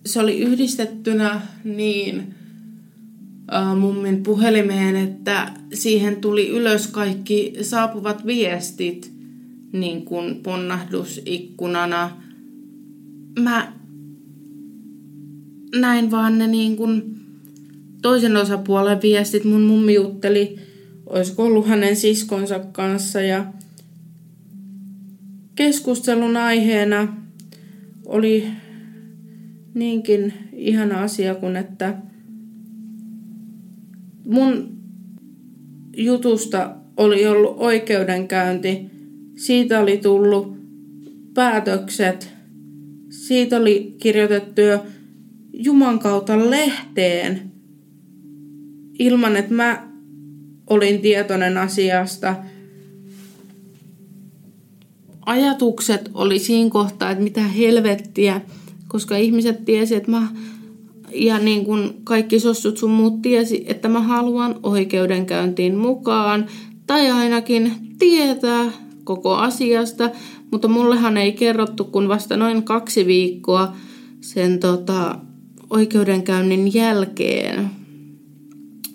[0.07, 2.35] se oli yhdistettynä niin
[3.79, 9.13] mummin puhelimeen, että siihen tuli ylös kaikki saapuvat viestit
[9.73, 12.11] niin kuin ponnahdusikkunana.
[13.41, 13.73] Mä
[15.75, 17.17] näin vaan ne niin kuin
[18.03, 19.45] toisen osapuolen viestit.
[19.45, 20.57] Mun mummi jutteli,
[21.07, 23.53] olisiko ollut hänen siskonsa kanssa ja
[25.61, 27.17] keskustelun aiheena
[28.07, 28.47] oli
[29.75, 31.95] niinkin ihana asia kuin, että
[34.25, 34.79] mun
[35.97, 38.87] jutusta oli ollut oikeudenkäynti.
[39.37, 40.57] Siitä oli tullut
[41.35, 42.33] päätökset.
[43.11, 44.87] Siitä oli kirjoitettu jo
[45.53, 47.53] Juman kautta lehteen
[48.99, 49.89] ilman, että mä
[50.71, 52.37] olin tietoinen asiasta.
[55.31, 58.41] Ajatukset oli siinä kohtaa, että mitä helvettiä–
[58.91, 60.29] koska ihmiset tiesi, että mä
[61.15, 66.47] ja niin kuin kaikki sossut sun muut tiesi, että mä haluan oikeudenkäyntiin mukaan
[66.87, 68.73] tai ainakin tietää
[69.05, 70.11] koko asiasta,
[70.51, 73.77] mutta mullehan ei kerrottu kun vasta noin kaksi viikkoa
[74.21, 75.19] sen tota,
[75.71, 77.71] oikeudenkäynnin jälkeen,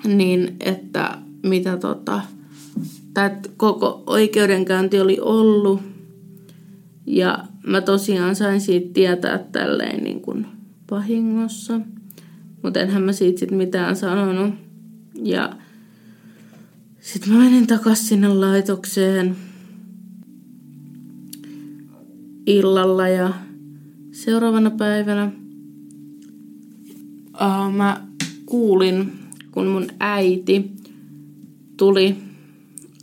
[0.07, 2.21] niin että mitä tota,
[3.25, 5.94] että koko oikeudenkäynti oli ollut
[7.05, 10.45] ja mä tosiaan sain siitä tietää tälleen niin kuin
[10.91, 11.79] vahingossa.
[12.61, 14.53] Mutta enhän mä siitä sit mitään sanonut.
[15.23, 15.55] Ja
[16.99, 19.35] sitten mä menin takas sinne laitokseen
[22.45, 23.33] illalla ja
[24.11, 25.31] seuraavana päivänä
[27.33, 28.01] uh, mä
[28.45, 29.13] kuulin,
[29.51, 30.71] kun mun äiti
[31.77, 32.15] tuli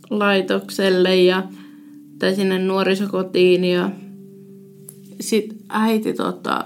[0.09, 1.43] laitokselle ja
[2.23, 3.89] tai sinne nuorisokotiin ja
[5.21, 6.65] sit äiti tota,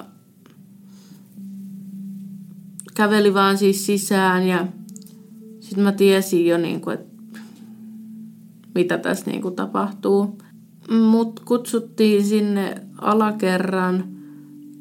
[2.93, 4.67] käveli vaan siis sisään ja
[5.59, 7.39] sitten mä tiesin jo, niin kuin, että
[8.75, 10.37] mitä tässä niin kuin tapahtuu.
[10.89, 14.03] Mut kutsuttiin sinne alakerran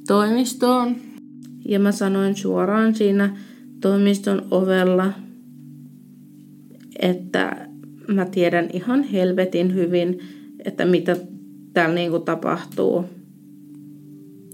[0.07, 0.97] toimistoon
[1.69, 3.37] ja mä sanoin suoraan siinä
[3.81, 5.13] toimiston ovella,
[6.99, 7.69] että
[8.09, 10.36] mä tiedän ihan helvetin hyvin,
[10.67, 11.17] että mitä
[11.73, 13.05] täällä niinku tapahtuu.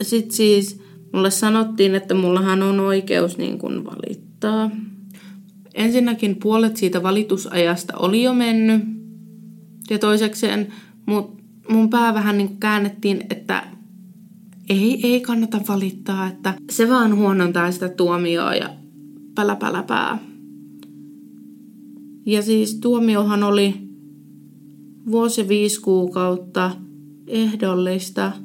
[0.02, 0.80] Sitten siis
[1.12, 4.70] mulle sanottiin, että mullahan on oikeus niin kuin valittaa.
[5.74, 8.82] Ensinnäkin puolet siitä valitusajasta oli jo mennyt.
[9.90, 10.68] Ja toisekseen
[11.06, 11.36] mun,
[11.68, 13.66] mun pää vähän niin käännettiin, että
[14.68, 18.70] ei, ei kannata valittaa, että se vaan huonontaa sitä tuomioa ja
[19.34, 20.18] pälä pälä pää.
[22.26, 23.91] Ja siis tuomiohan oli
[25.10, 26.70] vuosi viisi kuukautta
[27.26, 28.32] ehdollista–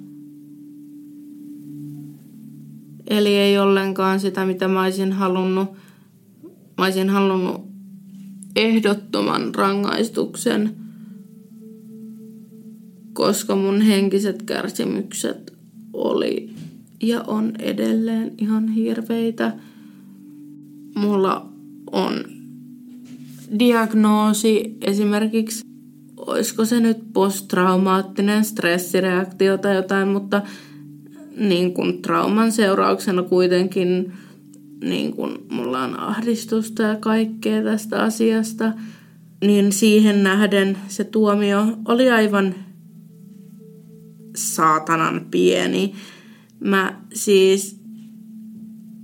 [3.09, 5.69] Eli ei ollenkaan sitä, mitä mä olisin halunnut.
[6.77, 7.61] Mä olisin halunnut
[8.55, 10.75] ehdottoman rangaistuksen,
[13.13, 15.53] koska mun henkiset kärsimykset
[15.93, 16.49] oli
[17.01, 19.53] ja on edelleen ihan hirveitä.
[20.95, 21.49] Mulla
[21.91, 22.13] on
[23.59, 25.66] diagnoosi esimerkiksi,
[26.27, 30.41] olisiko se nyt posttraumaattinen stressireaktio tai jotain, mutta
[31.37, 34.13] niin kuin trauman seurauksena kuitenkin
[34.83, 38.73] niin kuin mulla on ahdistusta ja kaikkea tästä asiasta,
[39.41, 42.55] niin siihen nähden se tuomio oli aivan
[44.35, 45.95] saatanan pieni.
[46.59, 47.79] Mä siis,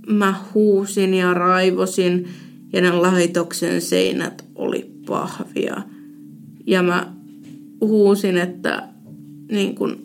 [0.06, 2.28] mä huusin ja raivosin
[2.72, 5.93] ja ne laitoksen seinät oli pahvia.
[6.66, 7.12] Ja mä
[7.80, 8.88] huusin, että
[9.50, 10.04] niin kun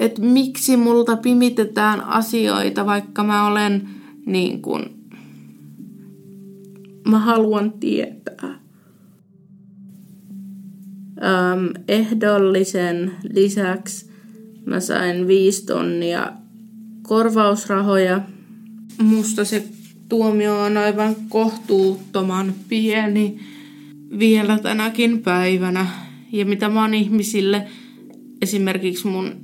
[0.00, 3.88] että miksi multa pimitetään asioita, vaikka mä olen
[4.26, 4.84] niin kuin,
[7.08, 8.60] mä haluan tietää.
[11.22, 14.10] Öm, ehdollisen lisäksi
[14.66, 16.32] mä sain viisi tonnia
[17.02, 18.20] korvausrahoja.
[19.02, 19.64] Musta se
[20.08, 23.40] tuomio on aivan kohtuuttoman pieni
[24.18, 25.86] vielä tänäkin päivänä.
[26.32, 27.68] Ja mitä mä oon ihmisille,
[28.42, 29.36] esimerkiksi mun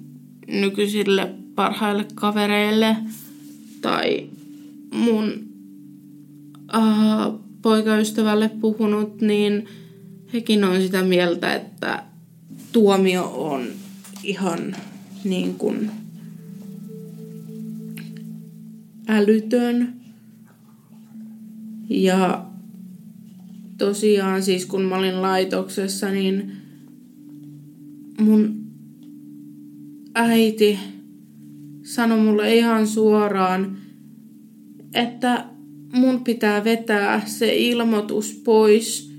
[0.48, 2.96] nykyisille parhaille kavereille
[3.80, 4.26] tai
[4.94, 5.48] mun
[6.74, 6.82] äh,
[7.62, 9.66] poikaystävälle puhunut, niin
[10.32, 12.02] hekin on sitä mieltä, että
[12.72, 13.66] tuomio on
[14.22, 14.76] ihan
[15.24, 15.90] niin kuin
[19.08, 19.94] älytön.
[21.88, 22.44] Ja
[23.78, 26.52] tosiaan siis kun mä olin laitoksessa, niin
[28.20, 28.66] mun
[30.14, 30.78] äiti
[31.82, 33.78] sanoi mulle ihan suoraan,
[34.94, 35.44] että
[35.92, 39.12] mun pitää vetää se ilmoitus pois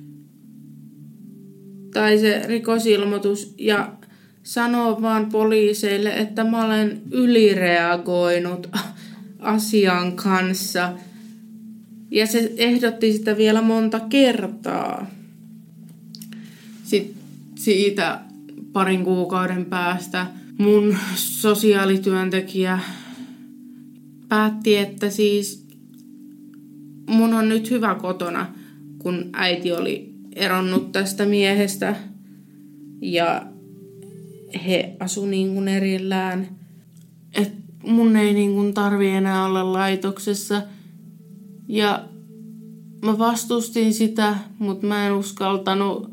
[1.93, 3.97] tai se rikosilmoitus ja
[4.43, 8.70] sanoa vaan poliiseille, että mä olen ylireagoinut
[9.39, 10.93] asian kanssa.
[12.12, 15.08] Ja se ehdotti sitä vielä monta kertaa.
[16.84, 17.24] Sitten
[17.55, 18.22] siitä
[18.74, 20.28] parin kuukauden päästä
[20.58, 22.80] mun sosiaalityöntekijä
[24.28, 25.68] päätti, että siis
[27.10, 28.47] mun on nyt hyvä kotona,
[28.97, 31.95] kun äiti oli eronnut tästä miehestä
[33.01, 33.45] ja
[34.66, 36.47] he asu niin kuin erillään.
[37.34, 37.51] Et
[37.84, 40.62] mun ei niin kuin tarvi enää olla laitoksessa.
[41.68, 42.05] Ja
[43.05, 46.11] mä vastustin sitä, mutta mä en uskaltanut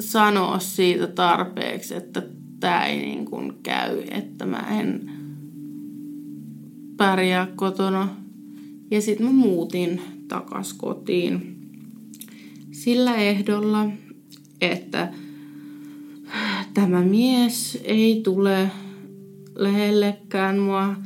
[0.00, 2.22] sanoa siitä tarpeeksi, että
[2.60, 5.10] tämä ei niin kuin käy, että mä en
[6.96, 8.08] pärjää kotona.
[8.90, 11.56] Ja sitten mä muutin takas kotiin
[12.70, 13.86] sillä ehdolla,
[14.60, 15.12] että
[16.74, 18.70] tämä mies ei tule
[19.54, 20.96] lähellekään mua.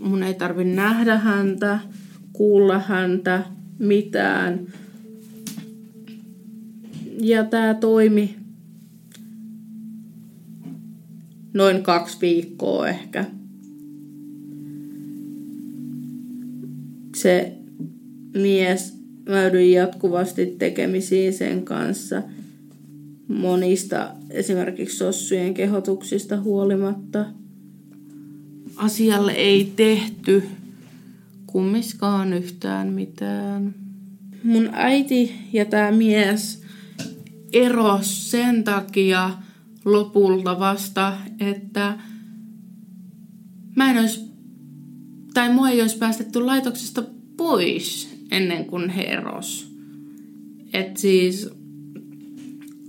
[0.00, 1.78] Mun ei tarvi nähdä häntä,
[2.40, 3.44] kuulla häntä,
[3.78, 4.66] mitään.
[7.20, 8.36] Ja tämä toimi
[11.52, 13.24] noin kaksi viikkoa ehkä.
[17.16, 17.52] Se
[18.34, 18.94] mies,
[19.28, 19.42] mä
[19.74, 22.22] jatkuvasti tekemisiin sen kanssa
[23.28, 27.26] monista esimerkiksi sossujen kehotuksista huolimatta.
[28.76, 30.42] Asialle ei tehty
[31.52, 33.74] kummiskaan yhtään mitään.
[34.44, 36.62] Mun äiti ja tämä mies
[37.52, 39.30] eros sen takia
[39.84, 41.98] lopulta vasta, että
[43.76, 44.20] mä en olisi,
[45.34, 47.02] tai mua ei olisi päästetty laitoksesta
[47.36, 49.74] pois ennen kuin he eros.
[50.72, 51.50] Et siis,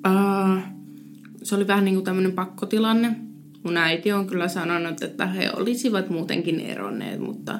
[0.08, 0.62] uh,
[1.44, 3.16] se oli vähän niin kuin tämmöinen pakkotilanne.
[3.64, 7.60] Mun äiti on kyllä sanonut, että he olisivat muutenkin eronneet, mutta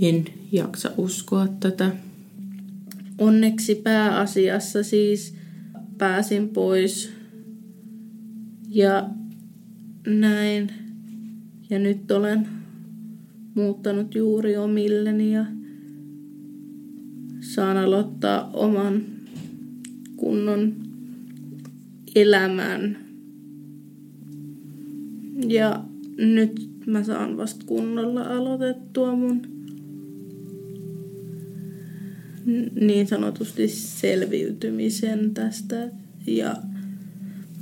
[0.00, 1.90] en jaksa uskoa tätä.
[3.18, 5.34] Onneksi pääasiassa siis
[5.98, 7.12] pääsin pois
[8.68, 9.10] ja
[10.06, 10.72] näin.
[11.70, 12.48] Ja nyt olen
[13.54, 15.46] muuttanut juuri omilleni ja
[17.40, 19.02] saan aloittaa oman
[20.16, 20.74] kunnon
[22.14, 22.98] elämän.
[25.48, 25.84] Ja
[26.16, 29.57] nyt mä saan vasta kunnolla aloitettua mun
[32.80, 35.90] niin sanotusti selviytymisen tästä
[36.26, 36.56] ja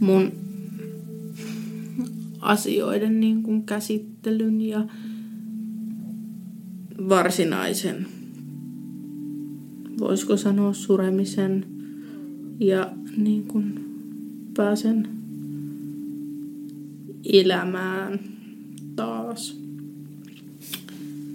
[0.01, 0.33] mun
[2.41, 4.87] asioiden niin kuin käsittelyn ja
[7.09, 8.07] varsinaisen,
[9.99, 11.67] voisiko sanoa suremisen
[12.61, 13.85] ja niin kuin
[14.57, 15.09] pääsen
[17.33, 18.21] elämään
[18.97, 19.61] taas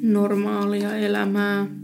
[0.01, 1.80] normaalia elämää.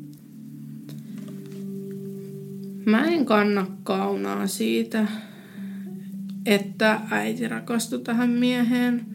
[2.88, 5.08] Mä en kanna kaunaa siitä,
[6.46, 9.06] että äiti rakastui tähän mieheen,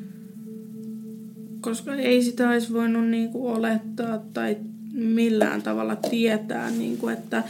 [1.61, 4.57] koska ei sitä olisi voinut niinku olettaa tai
[4.93, 7.45] millään tavalla tietää, niinku, että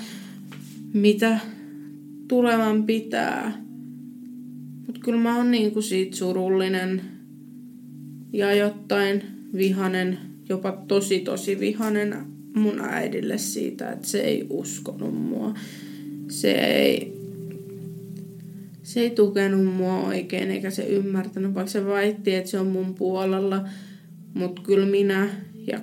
[0.95, 1.39] mitä
[2.29, 3.53] tulevan pitää.
[4.87, 7.01] Mutta kyllä mä oon niinku siitä surullinen
[8.33, 9.23] ja jotain
[9.57, 10.19] vihanen,
[10.49, 12.17] jopa tosi tosi vihanen
[12.55, 15.55] mun äidille siitä, että se ei uskonut mua.
[16.29, 17.23] Se ei
[18.83, 22.95] se ei tukenut mua oikein eikä se ymmärtänyt, vaikka se väitti, että se on mun
[22.95, 23.69] puolella.
[24.35, 25.29] Mutta kyllä minä
[25.67, 25.81] ja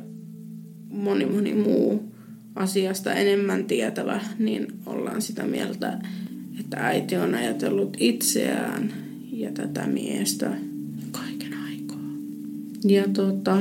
[0.89, 2.11] moni moni muu
[2.55, 5.99] asiasta enemmän tietävä, niin ollaan sitä mieltä,
[6.59, 8.93] että äiti on ajatellut itseään
[9.31, 10.51] ja tätä miestä
[11.11, 12.11] kaiken aikaa.
[12.83, 13.57] Ja tota,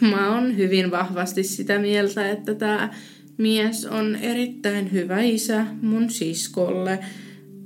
[0.00, 2.94] mä oon hyvin vahvasti sitä mieltä, että tämä
[3.38, 6.98] mies on erittäin hyvä isä mun siskolle–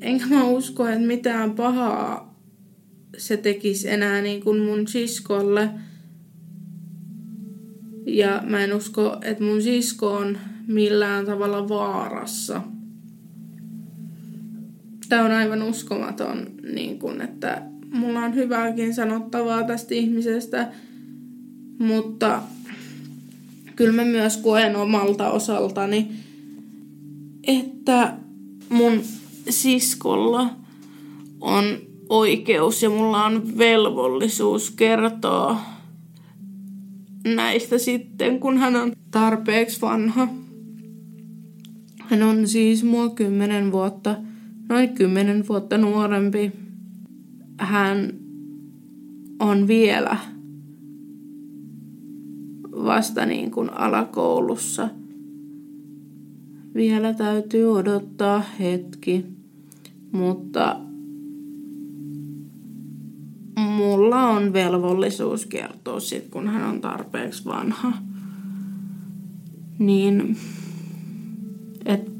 [0.01, 2.35] enkä mä usko, että mitään pahaa
[3.17, 5.71] se tekisi enää niin kuin mun siskolle.
[8.07, 12.63] Ja mä en usko, että mun sisko on millään tavalla vaarassa.
[15.09, 17.63] Tämä on aivan uskomaton, niin kun, että
[17.93, 20.73] mulla on hyvääkin sanottavaa tästä ihmisestä,
[21.79, 22.43] mutta
[23.79, 26.09] kyllä mä myös koen omalta osaltani,
[27.47, 28.15] että
[28.69, 29.03] mun
[29.51, 30.51] siskolla
[31.41, 31.65] on
[32.09, 35.61] oikeus ja mulla on velvollisuus kertoa
[37.35, 40.29] näistä sitten, kun hän on tarpeeksi vanha.
[42.01, 44.17] Hän on siis mua kymmenen vuotta,
[44.69, 46.53] noin kymmenen vuotta nuorempi.
[47.59, 48.13] Hän
[49.41, 50.17] on vielä
[52.85, 54.89] vasta niin kuin alakoulussa.
[56.75, 59.25] Vielä täytyy odottaa hetki
[60.13, 60.77] mutta
[63.57, 67.93] mulla on velvollisuus kertoa sit, kun hän on tarpeeksi vanha.
[69.79, 70.37] Niin,
[71.85, 72.11] että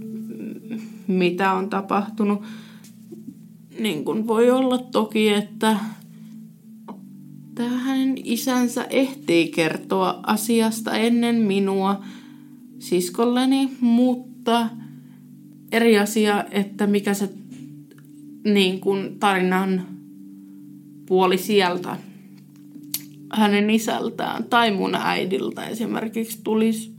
[1.07, 2.43] mitä on tapahtunut.
[3.81, 5.77] Niin kun voi olla toki, että
[7.59, 12.05] tähän isänsä ehtii kertoa asiasta ennen minua
[12.79, 14.69] siskolleni, mutta
[15.73, 17.31] eri asia, että mikä se
[18.45, 19.87] niin kuin tarinan
[21.07, 21.97] puoli sieltä.
[23.33, 26.93] hänen isältään tai mun äidiltä esimerkiksi tulisi.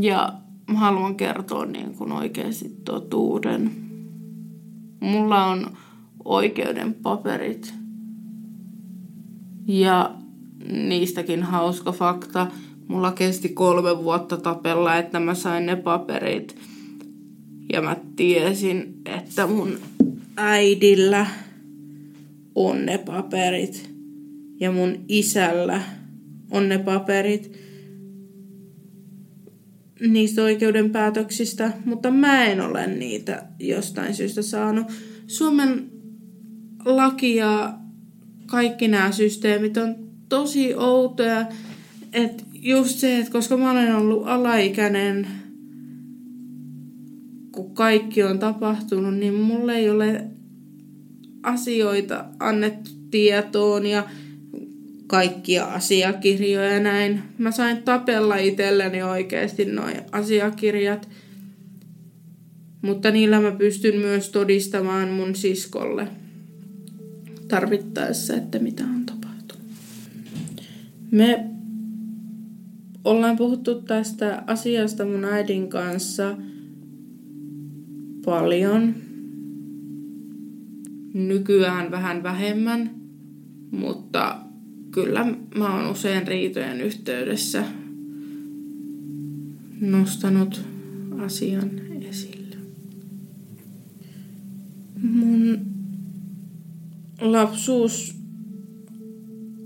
[0.00, 0.32] Ja
[0.72, 3.70] mä haluan kertoa niin kuin oikeasti totuuden.
[5.00, 5.76] Mulla on
[6.24, 7.85] oikeuden paperit.
[9.66, 10.14] Ja
[10.72, 12.46] niistäkin hauska fakta.
[12.88, 16.56] Mulla kesti kolme vuotta tapella, että mä sain ne paperit.
[17.72, 19.78] Ja mä tiesin, että mun
[20.36, 21.26] äidillä
[22.54, 23.90] on ne paperit.
[24.60, 25.80] Ja mun isällä
[26.50, 27.58] on ne paperit
[30.00, 34.86] niistä oikeudenpäätöksistä, mutta mä en ole niitä jostain syystä saanut.
[35.26, 35.90] Suomen
[36.84, 37.78] laki ja
[38.46, 39.96] kaikki nämä systeemit on
[40.28, 41.46] tosi outoja.
[42.12, 45.26] Että just se, että koska mä olen ollut alaikäinen,
[47.52, 50.24] kun kaikki on tapahtunut, niin mulle ei ole
[51.42, 54.08] asioita annettu tietoon ja
[55.06, 57.22] kaikkia asiakirjoja ja näin.
[57.38, 61.08] Mä sain tapella itselleni oikeasti noin asiakirjat,
[62.82, 66.08] mutta niillä mä pystyn myös todistamaan mun siskolle
[67.48, 69.66] tarvittaessa, että mitä on tapahtunut.
[71.10, 71.50] Me
[73.04, 76.36] ollaan puhuttu tästä asiasta mun äidin kanssa
[78.24, 78.94] paljon.
[81.14, 82.90] Nykyään vähän vähemmän,
[83.70, 84.38] mutta
[84.90, 85.26] kyllä
[85.58, 87.64] mä oon usein riitojen yhteydessä
[89.80, 90.60] nostanut
[91.18, 91.70] asian
[92.00, 92.56] esille.
[95.02, 95.58] Mun
[97.32, 98.16] lapsuus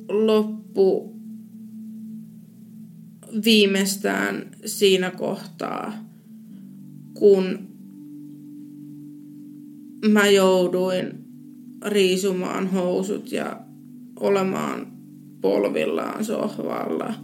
[0.08, 1.16] loppu
[3.44, 6.04] viimeistään siinä kohtaa,
[7.14, 7.58] kun
[10.08, 11.24] mä jouduin
[11.86, 13.60] riisumaan housut ja
[14.20, 14.92] olemaan
[15.40, 17.14] polvillaan sohvalla.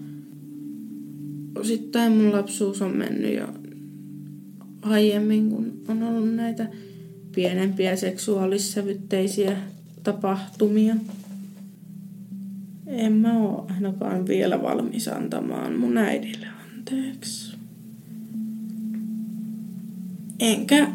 [1.59, 3.47] Osittain mun lapsuus on mennyt jo
[4.83, 6.69] aiemmin, kun on ollut näitä
[7.35, 9.57] pienempiä seksuaalissävytteisiä
[10.07, 10.97] tapahtumia.
[12.87, 17.57] En mä oo ainakaan vielä valmis antamaan mun äidille anteeksi.
[20.41, 20.89] Enkä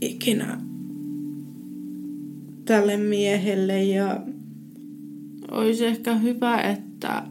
[0.00, 0.60] ikinä
[2.64, 4.20] tälle miehelle ja
[5.50, 7.22] olisi ehkä hyvä, että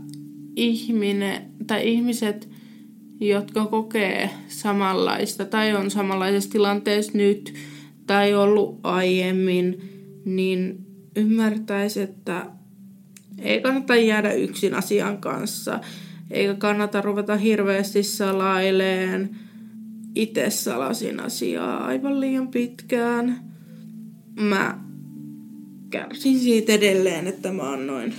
[0.56, 2.50] ihminen tai ihmiset,
[3.20, 7.54] jotka kokee samanlaista tai on samanlaisessa tilanteessa nyt
[8.08, 9.82] tai ollut aiemmin,
[10.26, 12.46] niin ymmärtäisi, että
[13.40, 15.80] ei kannata jäädä yksin asian kanssa,
[16.32, 19.30] eikä kannata ruveta hirveästi salaileen.
[20.16, 23.40] Itse salasin asiaa aivan liian pitkään.
[24.40, 24.80] Mä
[25.90, 28.14] kärsin siitä edelleen, että mä annoin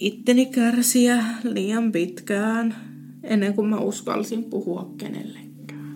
[0.00, 2.76] itteni kärsiä liian pitkään
[3.22, 5.94] ennen kuin mä uskalsin puhua kenellekään.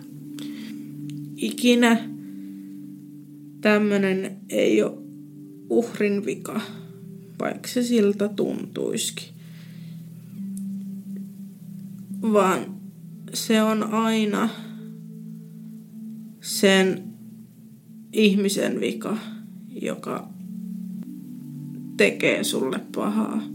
[1.35, 2.09] Ikinä
[3.61, 5.04] tämmönen ei ole
[5.69, 6.61] uhrin vika,
[7.39, 9.27] vaikka se siltä tuntuisikin.
[12.21, 12.75] Vaan
[13.33, 14.49] se on aina
[16.41, 17.03] sen
[18.13, 19.17] ihmisen vika,
[19.81, 20.29] joka
[21.97, 23.54] tekee sulle pahaa.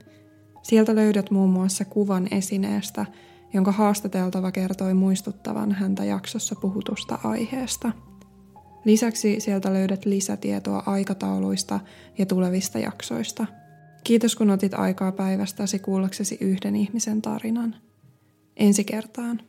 [0.61, 3.05] Sieltä löydät muun muassa kuvan esineestä,
[3.53, 7.91] jonka haastateltava kertoi muistuttavan häntä jaksossa puhutusta aiheesta.
[8.85, 11.79] Lisäksi sieltä löydät lisätietoa aikatauluista
[12.17, 13.45] ja tulevista jaksoista.
[14.03, 17.75] Kiitos kun otit aikaa päivästäsi kuullaksesi yhden ihmisen tarinan.
[18.57, 19.41] Ensi kertaan.